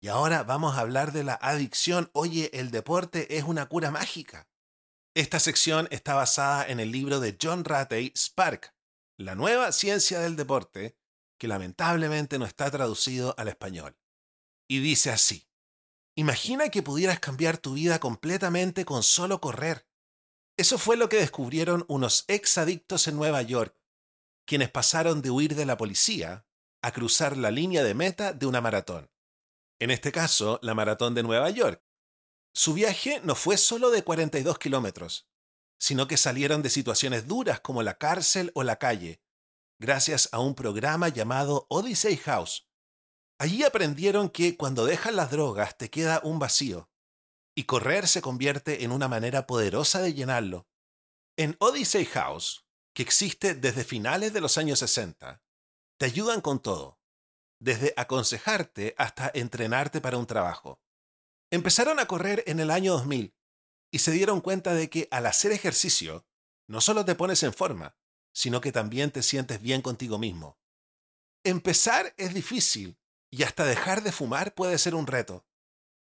Y 0.00 0.06
ahora 0.06 0.44
vamos 0.44 0.76
a 0.76 0.82
hablar 0.82 1.10
de 1.10 1.24
la 1.24 1.34
adicción. 1.34 2.08
Oye, 2.12 2.52
el 2.54 2.70
deporte 2.70 3.36
es 3.36 3.42
una 3.42 3.66
cura 3.66 3.90
mágica. 3.90 4.48
Esta 5.12 5.40
sección 5.40 5.88
está 5.90 6.14
basada 6.14 6.64
en 6.64 6.78
el 6.78 6.92
libro 6.92 7.18
de 7.18 7.36
John 7.42 7.64
Ratey, 7.64 8.12
Spark, 8.16 8.76
la 9.18 9.34
nueva 9.34 9.72
ciencia 9.72 10.20
del 10.20 10.36
deporte, 10.36 10.96
que 11.38 11.48
lamentablemente 11.48 12.38
no 12.38 12.44
está 12.44 12.70
traducido 12.70 13.34
al 13.38 13.48
español. 13.48 13.96
Y 14.68 14.80
dice 14.80 15.10
así, 15.10 15.48
imagina 16.16 16.68
que 16.68 16.82
pudieras 16.82 17.20
cambiar 17.20 17.58
tu 17.58 17.74
vida 17.74 18.00
completamente 18.00 18.84
con 18.84 19.02
solo 19.02 19.40
correr. 19.40 19.86
Eso 20.56 20.78
fue 20.78 20.96
lo 20.96 21.08
que 21.08 21.18
descubrieron 21.18 21.84
unos 21.88 22.24
exadictos 22.28 23.06
en 23.08 23.16
Nueva 23.16 23.42
York, 23.42 23.78
quienes 24.46 24.70
pasaron 24.70 25.22
de 25.22 25.30
huir 25.30 25.54
de 25.54 25.66
la 25.66 25.76
policía 25.76 26.46
a 26.82 26.92
cruzar 26.92 27.36
la 27.36 27.50
línea 27.50 27.82
de 27.82 27.94
meta 27.94 28.32
de 28.32 28.46
una 28.46 28.60
maratón. 28.60 29.10
En 29.78 29.90
este 29.90 30.12
caso, 30.12 30.58
la 30.62 30.74
maratón 30.74 31.14
de 31.14 31.22
Nueva 31.22 31.50
York. 31.50 31.82
Su 32.54 32.72
viaje 32.72 33.20
no 33.22 33.34
fue 33.34 33.58
solo 33.58 33.90
de 33.90 34.02
42 34.02 34.58
kilómetros, 34.58 35.28
sino 35.78 36.06
que 36.06 36.16
salieron 36.16 36.62
de 36.62 36.70
situaciones 36.70 37.26
duras 37.26 37.60
como 37.60 37.82
la 37.82 37.98
cárcel 37.98 38.50
o 38.54 38.62
la 38.62 38.78
calle, 38.78 39.20
gracias 39.78 40.28
a 40.32 40.40
un 40.40 40.54
programa 40.54 41.08
llamado 41.08 41.66
Odyssey 41.68 42.16
House. 42.16 42.68
Allí 43.38 43.62
aprendieron 43.62 44.30
que 44.30 44.56
cuando 44.56 44.86
dejas 44.86 45.14
las 45.14 45.30
drogas 45.30 45.76
te 45.76 45.90
queda 45.90 46.20
un 46.24 46.38
vacío, 46.38 46.90
y 47.54 47.64
correr 47.64 48.08
se 48.08 48.22
convierte 48.22 48.84
en 48.84 48.92
una 48.92 49.08
manera 49.08 49.46
poderosa 49.46 50.00
de 50.00 50.14
llenarlo. 50.14 50.66
En 51.36 51.56
Odyssey 51.58 52.06
House, 52.06 52.66
que 52.94 53.02
existe 53.02 53.54
desde 53.54 53.84
finales 53.84 54.32
de 54.32 54.40
los 54.40 54.56
años 54.56 54.78
60, 54.78 55.42
te 55.98 56.06
ayudan 56.06 56.40
con 56.40 56.60
todo, 56.60 56.98
desde 57.60 57.92
aconsejarte 57.96 58.94
hasta 58.98 59.30
entrenarte 59.34 60.00
para 60.00 60.18
un 60.18 60.26
trabajo. 60.26 60.80
Empezaron 61.50 61.98
a 61.98 62.06
correr 62.06 62.42
en 62.46 62.60
el 62.60 62.70
año 62.70 62.92
2000 62.92 63.34
y 63.90 63.98
se 63.98 64.10
dieron 64.12 64.40
cuenta 64.40 64.74
de 64.74 64.90
que 64.90 65.08
al 65.10 65.26
hacer 65.26 65.52
ejercicio, 65.52 66.26
no 66.68 66.80
solo 66.80 67.04
te 67.04 67.14
pones 67.14 67.42
en 67.42 67.52
forma, 67.52 67.96
sino 68.36 68.60
que 68.60 68.70
también 68.70 69.10
te 69.10 69.22
sientes 69.22 69.62
bien 69.62 69.80
contigo 69.80 70.18
mismo. 70.18 70.58
Empezar 71.42 72.12
es 72.18 72.34
difícil 72.34 72.98
y 73.30 73.44
hasta 73.44 73.64
dejar 73.64 74.02
de 74.02 74.12
fumar 74.12 74.54
puede 74.54 74.76
ser 74.76 74.94
un 74.94 75.06
reto. 75.06 75.46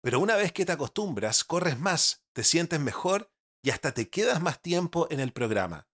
Pero 0.00 0.20
una 0.20 0.34
vez 0.34 0.50
que 0.50 0.64
te 0.64 0.72
acostumbras, 0.72 1.44
corres 1.44 1.78
más, 1.78 2.24
te 2.32 2.42
sientes 2.42 2.80
mejor 2.80 3.30
y 3.62 3.68
hasta 3.68 3.92
te 3.92 4.08
quedas 4.08 4.40
más 4.40 4.62
tiempo 4.62 5.06
en 5.10 5.20
el 5.20 5.34
programa. 5.34 5.86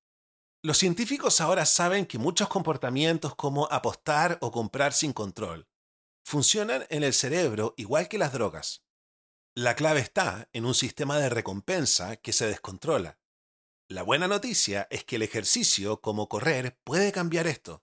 Los 0.63 0.79
científicos 0.79 1.41
ahora 1.41 1.67
saben 1.67 2.07
que 2.07 2.19
muchos 2.19 2.47
comportamientos 2.49 3.35
como 3.35 3.67
apostar 3.69 4.39
o 4.41 4.53
comprar 4.53 4.93
sin 4.93 5.13
control 5.13 5.69
funcionan 6.25 6.87
en 6.91 7.03
el 7.03 7.13
cerebro 7.13 7.75
igual 7.77 8.07
que 8.07 8.19
las 8.19 8.33
drogas. 8.33 8.85
La 9.57 9.75
clave 9.75 9.99
está 9.99 10.49
en 10.53 10.65
un 10.65 10.75
sistema 10.75 11.19
de 11.19 11.29
recompensa 11.29 12.19
que 12.19 12.33
se 12.33 12.47
descontrola. 12.47 13.19
La 13.91 14.05
buena 14.05 14.29
noticia 14.29 14.87
es 14.89 15.03
que 15.03 15.17
el 15.17 15.23
ejercicio, 15.23 16.01
como 16.01 16.29
correr, 16.29 16.79
puede 16.85 17.11
cambiar 17.11 17.49
esto. 17.49 17.83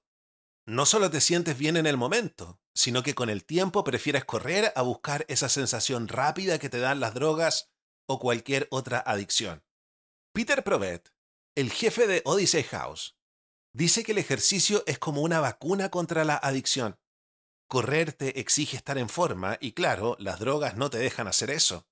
No 0.65 0.85
solo 0.85 1.11
te 1.11 1.19
sientes 1.19 1.57
bien 1.57 1.75
en 1.75 1.85
el 1.85 1.97
momento, 1.97 2.61
sino 2.73 3.03
que 3.03 3.13
con 3.13 3.29
el 3.29 3.43
tiempo 3.43 3.83
prefieres 3.83 4.23
correr 4.23 4.71
a 4.77 4.83
buscar 4.83 5.25
esa 5.27 5.49
sensación 5.49 6.07
rápida 6.07 6.59
que 6.59 6.69
te 6.69 6.79
dan 6.79 7.01
las 7.01 7.13
drogas 7.13 7.73
o 8.05 8.19
cualquier 8.19 8.69
otra 8.71 9.03
adicción. 9.05 9.65
Peter 10.31 10.63
Provet, 10.63 11.13
el 11.55 11.71
jefe 11.71 12.07
de 12.07 12.21
Odyssey 12.23 12.63
House, 12.63 13.17
dice 13.73 14.05
que 14.05 14.13
el 14.13 14.19
ejercicio 14.19 14.85
es 14.87 14.99
como 14.99 15.21
una 15.21 15.41
vacuna 15.41 15.89
contra 15.89 16.23
la 16.23 16.37
adicción. 16.37 16.97
Correr 17.67 18.13
te 18.13 18.39
exige 18.39 18.77
estar 18.77 18.97
en 18.97 19.09
forma 19.09 19.57
y 19.59 19.73
claro, 19.73 20.15
las 20.19 20.39
drogas 20.39 20.77
no 20.77 20.89
te 20.89 20.99
dejan 20.99 21.27
hacer 21.27 21.51
eso. 21.51 21.85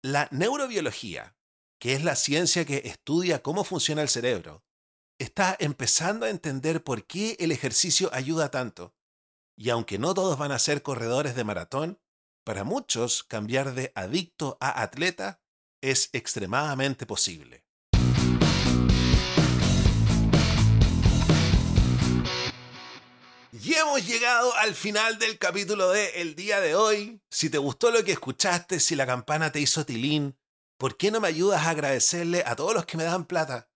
La 0.00 0.28
neurobiología, 0.30 1.36
que 1.82 1.94
es 1.94 2.04
la 2.04 2.14
ciencia 2.14 2.64
que 2.64 2.82
estudia 2.84 3.42
cómo 3.42 3.64
funciona 3.64 4.02
el 4.02 4.08
cerebro, 4.08 4.62
está 5.18 5.56
empezando 5.58 6.26
a 6.26 6.30
entender 6.30 6.84
por 6.84 7.08
qué 7.08 7.36
el 7.40 7.50
ejercicio 7.50 8.08
ayuda 8.12 8.52
tanto. 8.52 8.94
Y 9.56 9.70
aunque 9.70 9.98
no 9.98 10.14
todos 10.14 10.38
van 10.38 10.52
a 10.52 10.60
ser 10.60 10.82
corredores 10.82 11.34
de 11.34 11.42
maratón, 11.42 12.00
para 12.44 12.62
muchos 12.62 13.24
cambiar 13.24 13.74
de 13.74 13.90
adicto 13.96 14.58
a 14.60 14.80
atleta 14.80 15.42
es 15.80 16.08
extremadamente 16.12 17.04
posible. 17.04 17.64
Y 23.50 23.74
hemos 23.74 24.06
llegado 24.06 24.54
al 24.58 24.76
final 24.76 25.18
del 25.18 25.36
capítulo 25.36 25.90
de 25.90 26.20
el 26.20 26.36
día 26.36 26.60
de 26.60 26.76
hoy. 26.76 27.20
Si 27.28 27.50
te 27.50 27.58
gustó 27.58 27.90
lo 27.90 28.04
que 28.04 28.12
escuchaste, 28.12 28.78
si 28.78 28.94
la 28.94 29.04
campana 29.04 29.50
te 29.50 29.58
hizo 29.58 29.84
tilín, 29.84 30.38
¿por 30.82 30.96
qué 30.96 31.12
no 31.12 31.20
me 31.20 31.28
ayudas 31.28 31.64
a 31.64 31.70
agradecerle 31.70 32.42
a 32.44 32.56
todos 32.56 32.74
los 32.74 32.86
que 32.86 32.96
me 32.96 33.04
dan 33.04 33.24
plata? 33.24 33.70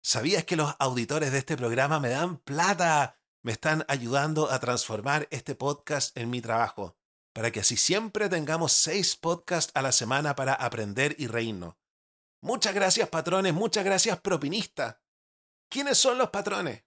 ¿Sabías 0.00 0.44
que 0.44 0.54
los 0.54 0.72
auditores 0.78 1.32
de 1.32 1.38
este 1.38 1.56
programa 1.56 1.98
me 1.98 2.10
dan 2.10 2.36
plata? 2.36 3.18
me 3.42 3.50
están 3.50 3.84
ayudando 3.88 4.48
a 4.48 4.60
transformar 4.60 5.26
este 5.32 5.56
podcast 5.56 6.16
en 6.16 6.30
mi 6.30 6.40
trabajo, 6.40 6.96
para 7.32 7.50
que 7.50 7.58
así 7.58 7.76
siempre 7.76 8.28
tengamos 8.28 8.70
seis 8.70 9.16
podcasts 9.16 9.72
a 9.74 9.82
la 9.82 9.90
semana 9.90 10.36
para 10.36 10.54
aprender 10.54 11.16
y 11.18 11.26
reírnos. 11.26 11.74
Muchas 12.40 12.76
gracias 12.76 13.08
patrones, 13.08 13.52
muchas 13.52 13.84
gracias 13.84 14.20
propinistas. 14.20 14.98
¿Quiénes 15.68 15.98
son 15.98 16.16
los 16.16 16.30
patrones? 16.30 16.84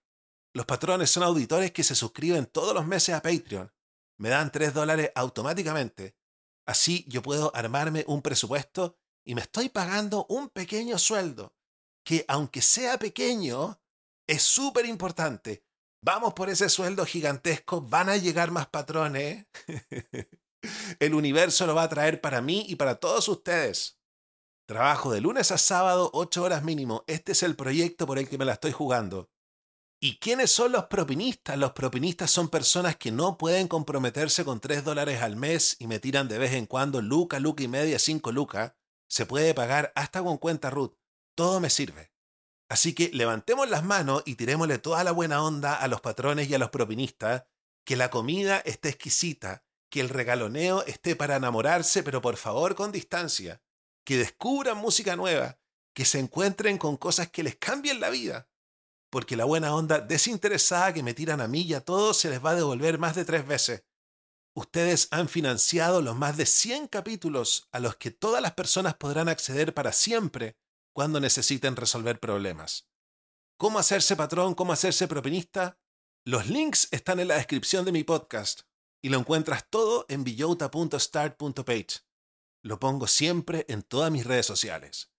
Los 0.54 0.64
patrones 0.64 1.10
son 1.10 1.22
auditores 1.22 1.72
que 1.72 1.84
se 1.84 1.94
suscriben 1.94 2.46
todos 2.46 2.72
los 2.72 2.86
meses 2.86 3.14
a 3.14 3.20
Patreon. 3.20 3.70
Me 4.16 4.30
dan 4.30 4.50
3 4.50 4.72
dólares 4.72 5.12
automáticamente. 5.14 6.16
Así 6.64 7.04
yo 7.08 7.20
puedo 7.20 7.54
armarme 7.54 8.04
un 8.08 8.22
presupuesto 8.22 8.98
y 9.26 9.34
me 9.34 9.42
estoy 9.42 9.68
pagando 9.68 10.24
un 10.28 10.48
pequeño 10.48 10.98
sueldo, 10.98 11.52
que 12.04 12.24
aunque 12.28 12.62
sea 12.62 12.98
pequeño, 12.98 13.80
es 14.26 14.42
súper 14.42 14.86
importante. 14.86 15.64
Vamos 16.00 16.32
por 16.34 16.48
ese 16.48 16.68
sueldo 16.68 17.04
gigantesco, 17.04 17.80
van 17.80 18.08
a 18.08 18.16
llegar 18.16 18.52
más 18.52 18.68
patrones. 18.68 19.46
El 21.00 21.14
universo 21.14 21.66
lo 21.66 21.74
va 21.74 21.82
a 21.82 21.88
traer 21.88 22.20
para 22.20 22.40
mí 22.40 22.64
y 22.68 22.76
para 22.76 23.00
todos 23.00 23.28
ustedes. 23.28 23.98
Trabajo 24.66 25.12
de 25.12 25.20
lunes 25.20 25.50
a 25.50 25.58
sábado, 25.58 26.10
8 26.12 26.42
horas 26.42 26.62
mínimo. 26.62 27.04
Este 27.06 27.32
es 27.32 27.42
el 27.42 27.54
proyecto 27.54 28.06
por 28.06 28.18
el 28.18 28.28
que 28.28 28.38
me 28.38 28.44
la 28.44 28.54
estoy 28.54 28.72
jugando. 28.72 29.30
¿Y 30.00 30.18
quiénes 30.18 30.50
son 30.50 30.72
los 30.72 30.86
propinistas? 30.86 31.56
Los 31.56 31.72
propinistas 31.72 32.30
son 32.30 32.48
personas 32.48 32.96
que 32.96 33.12
no 33.12 33.38
pueden 33.38 33.68
comprometerse 33.68 34.44
con 34.44 34.60
3 34.60 34.84
dólares 34.84 35.22
al 35.22 35.36
mes 35.36 35.76
y 35.78 35.86
me 35.86 36.00
tiran 36.00 36.28
de 36.28 36.38
vez 36.38 36.52
en 36.52 36.66
cuando 36.66 37.00
luca, 37.00 37.38
luca 37.38 37.62
y 37.62 37.68
media, 37.68 37.98
5 37.98 38.32
lucas. 38.32 38.72
Se 39.08 39.26
puede 39.26 39.54
pagar 39.54 39.92
hasta 39.94 40.22
con 40.22 40.38
cuenta 40.38 40.70
Ruth. 40.70 40.94
Todo 41.34 41.60
me 41.60 41.70
sirve. 41.70 42.12
Así 42.68 42.94
que 42.94 43.10
levantemos 43.12 43.68
las 43.68 43.84
manos 43.84 44.22
y 44.26 44.34
tirémosle 44.34 44.78
toda 44.78 45.04
la 45.04 45.12
buena 45.12 45.42
onda 45.42 45.74
a 45.74 45.86
los 45.88 46.00
patrones 46.00 46.48
y 46.50 46.54
a 46.54 46.58
los 46.58 46.70
propinistas, 46.70 47.44
que 47.84 47.96
la 47.96 48.10
comida 48.10 48.58
esté 48.58 48.88
exquisita, 48.88 49.64
que 49.88 50.00
el 50.00 50.08
regaloneo 50.08 50.82
esté 50.84 51.14
para 51.14 51.36
enamorarse, 51.36 52.02
pero 52.02 52.20
por 52.20 52.36
favor 52.36 52.74
con 52.74 52.90
distancia, 52.90 53.62
que 54.04 54.18
descubran 54.18 54.78
música 54.78 55.14
nueva, 55.14 55.60
que 55.94 56.04
se 56.04 56.18
encuentren 56.18 56.78
con 56.78 56.96
cosas 56.96 57.30
que 57.30 57.44
les 57.44 57.56
cambien 57.56 58.00
la 58.00 58.10
vida, 58.10 58.48
porque 59.10 59.36
la 59.36 59.44
buena 59.44 59.74
onda 59.74 60.00
desinteresada 60.00 60.92
que 60.92 61.04
me 61.04 61.14
tiran 61.14 61.40
a 61.40 61.48
mí 61.48 61.62
y 61.62 61.74
a 61.74 61.84
todos 61.84 62.18
se 62.18 62.28
les 62.28 62.44
va 62.44 62.50
a 62.50 62.56
devolver 62.56 62.98
más 62.98 63.14
de 63.14 63.24
tres 63.24 63.46
veces. 63.46 63.84
Ustedes 64.56 65.08
han 65.10 65.28
financiado 65.28 66.00
los 66.00 66.16
más 66.16 66.38
de 66.38 66.46
100 66.46 66.88
capítulos 66.88 67.68
a 67.72 67.78
los 67.78 67.96
que 67.96 68.10
todas 68.10 68.40
las 68.40 68.54
personas 68.54 68.94
podrán 68.94 69.28
acceder 69.28 69.74
para 69.74 69.92
siempre 69.92 70.56
cuando 70.94 71.20
necesiten 71.20 71.76
resolver 71.76 72.18
problemas. 72.18 72.88
¿Cómo 73.58 73.78
hacerse 73.78 74.16
patrón? 74.16 74.54
¿Cómo 74.54 74.72
hacerse 74.72 75.08
propinista? 75.08 75.78
Los 76.24 76.48
links 76.48 76.88
están 76.90 77.20
en 77.20 77.28
la 77.28 77.34
descripción 77.34 77.84
de 77.84 77.92
mi 77.92 78.02
podcast 78.02 78.62
y 79.02 79.10
lo 79.10 79.18
encuentras 79.18 79.68
todo 79.68 80.06
en 80.08 80.24
billota.start.page. 80.24 82.00
Lo 82.62 82.80
pongo 82.80 83.06
siempre 83.08 83.66
en 83.68 83.82
todas 83.82 84.10
mis 84.10 84.24
redes 84.24 84.46
sociales. 84.46 85.12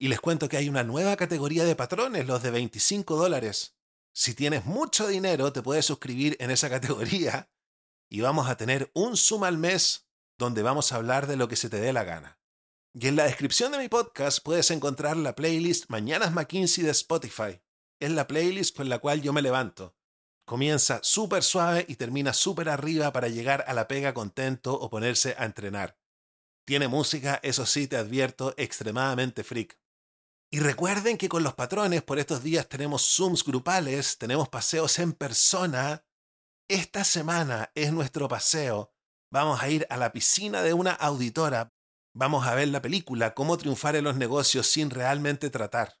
Y 0.00 0.08
les 0.08 0.20
cuento 0.20 0.48
que 0.48 0.56
hay 0.56 0.68
una 0.68 0.82
nueva 0.82 1.14
categoría 1.14 1.64
de 1.64 1.76
patrones, 1.76 2.26
los 2.26 2.42
de 2.42 2.50
25 2.50 3.14
dólares. 3.14 3.76
Si 4.12 4.34
tienes 4.34 4.64
mucho 4.64 5.06
dinero, 5.06 5.52
te 5.52 5.62
puedes 5.62 5.86
suscribir 5.86 6.36
en 6.40 6.50
esa 6.50 6.68
categoría 6.70 7.48
y 8.08 8.20
vamos 8.20 8.48
a 8.48 8.56
tener 8.56 8.90
un 8.94 9.16
Zoom 9.16 9.44
al 9.44 9.58
mes 9.58 10.08
donde 10.38 10.62
vamos 10.62 10.92
a 10.92 10.96
hablar 10.96 11.26
de 11.26 11.36
lo 11.36 11.48
que 11.48 11.56
se 11.56 11.68
te 11.68 11.80
dé 11.80 11.92
la 11.92 12.04
gana. 12.04 12.38
Y 12.92 13.08
en 13.08 13.16
la 13.16 13.24
descripción 13.24 13.72
de 13.72 13.78
mi 13.78 13.88
podcast 13.88 14.38
puedes 14.42 14.70
encontrar 14.70 15.16
la 15.16 15.34
playlist 15.34 15.86
Mañanas 15.88 16.32
McKinsey 16.32 16.84
de 16.84 16.90
Spotify. 16.90 17.60
Es 18.00 18.10
la 18.10 18.26
playlist 18.26 18.76
con 18.76 18.88
la 18.88 18.98
cual 18.98 19.20
yo 19.20 19.32
me 19.32 19.42
levanto. 19.42 19.96
Comienza 20.44 21.00
súper 21.02 21.42
suave 21.42 21.86
y 21.88 21.96
termina 21.96 22.32
súper 22.32 22.68
arriba 22.68 23.12
para 23.12 23.28
llegar 23.28 23.64
a 23.66 23.74
la 23.74 23.88
pega 23.88 24.14
contento 24.14 24.74
o 24.74 24.90
ponerse 24.90 25.34
a 25.38 25.44
entrenar. 25.44 25.98
Tiene 26.66 26.86
música, 26.86 27.40
eso 27.42 27.66
sí 27.66 27.88
te 27.88 27.96
advierto, 27.96 28.54
extremadamente 28.56 29.42
freak. 29.42 29.78
Y 30.50 30.60
recuerden 30.60 31.18
que 31.18 31.28
con 31.28 31.42
los 31.42 31.54
patrones 31.54 32.02
por 32.02 32.18
estos 32.18 32.42
días 32.42 32.68
tenemos 32.68 33.02
Zooms 33.02 33.42
grupales, 33.42 34.18
tenemos 34.18 34.48
paseos 34.48 34.98
en 34.98 35.12
persona. 35.12 36.03
Esta 36.68 37.04
semana 37.04 37.70
es 37.74 37.92
nuestro 37.92 38.28
paseo. 38.28 38.92
Vamos 39.30 39.62
a 39.62 39.68
ir 39.68 39.86
a 39.90 39.96
la 39.96 40.12
piscina 40.12 40.62
de 40.62 40.72
una 40.72 40.92
auditora 40.92 41.74
Vamos 42.16 42.46
a 42.46 42.54
ver 42.54 42.68
la 42.68 42.80
película 42.80 43.34
Cómo 43.34 43.58
triunfar 43.58 43.96
en 43.96 44.04
los 44.04 44.14
negocios 44.14 44.68
sin 44.68 44.90
realmente 44.90 45.50
tratar. 45.50 45.98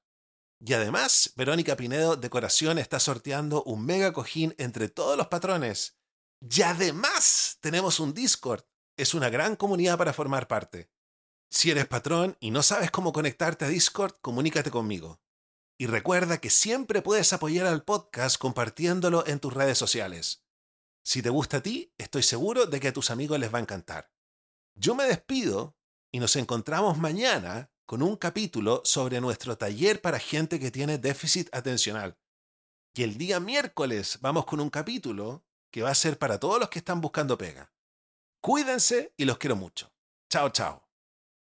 Y 0.60 0.72
además, 0.72 1.32
Verónica 1.36 1.76
Pinedo 1.76 2.14
Decoración 2.14 2.78
está 2.78 3.00
sorteando 3.00 3.64
un 3.64 3.84
mega 3.84 4.12
cojín 4.12 4.54
entre 4.56 4.88
todos 4.88 5.18
los 5.18 5.26
patrones. 5.26 5.98
Y 6.40 6.62
además, 6.62 7.58
tenemos 7.60 7.98
un 7.98 8.14
Discord. 8.14 8.62
Es 8.96 9.12
una 9.12 9.28
gran 9.28 9.56
comunidad 9.56 9.98
para 9.98 10.12
formar 10.12 10.46
parte. 10.46 10.88
Si 11.50 11.72
eres 11.72 11.88
patrón 11.88 12.36
y 12.38 12.52
no 12.52 12.62
sabes 12.62 12.92
cómo 12.92 13.12
conectarte 13.12 13.64
a 13.64 13.68
Discord, 13.68 14.14
comunícate 14.22 14.70
conmigo. 14.70 15.20
Y 15.76 15.86
recuerda 15.86 16.38
que 16.38 16.50
siempre 16.50 17.02
puedes 17.02 17.32
apoyar 17.32 17.66
al 17.66 17.82
podcast 17.82 18.38
compartiéndolo 18.38 19.26
en 19.26 19.40
tus 19.40 19.52
redes 19.52 19.76
sociales. 19.76 20.43
Si 21.04 21.20
te 21.20 21.28
gusta 21.28 21.58
a 21.58 21.62
ti, 21.62 21.92
estoy 21.98 22.22
seguro 22.22 22.66
de 22.66 22.80
que 22.80 22.88
a 22.88 22.92
tus 22.92 23.10
amigos 23.10 23.38
les 23.38 23.52
va 23.52 23.58
a 23.58 23.62
encantar. 23.62 24.10
Yo 24.74 24.94
me 24.94 25.04
despido 25.04 25.76
y 26.10 26.18
nos 26.18 26.34
encontramos 26.36 26.96
mañana 26.96 27.70
con 27.84 28.02
un 28.02 28.16
capítulo 28.16 28.80
sobre 28.84 29.20
nuestro 29.20 29.58
taller 29.58 30.00
para 30.00 30.18
gente 30.18 30.58
que 30.58 30.70
tiene 30.70 30.96
déficit 30.96 31.54
atencional. 31.54 32.18
Y 32.94 33.02
el 33.02 33.18
día 33.18 33.38
miércoles 33.38 34.18
vamos 34.22 34.46
con 34.46 34.60
un 34.60 34.70
capítulo 34.70 35.44
que 35.70 35.82
va 35.82 35.90
a 35.90 35.94
ser 35.94 36.18
para 36.18 36.40
todos 36.40 36.58
los 36.58 36.70
que 36.70 36.78
están 36.78 37.02
buscando 37.02 37.36
pega. 37.36 37.70
Cuídense 38.40 39.12
y 39.16 39.26
los 39.26 39.36
quiero 39.36 39.56
mucho. 39.56 39.92
Chao, 40.30 40.48
chao. 40.50 40.83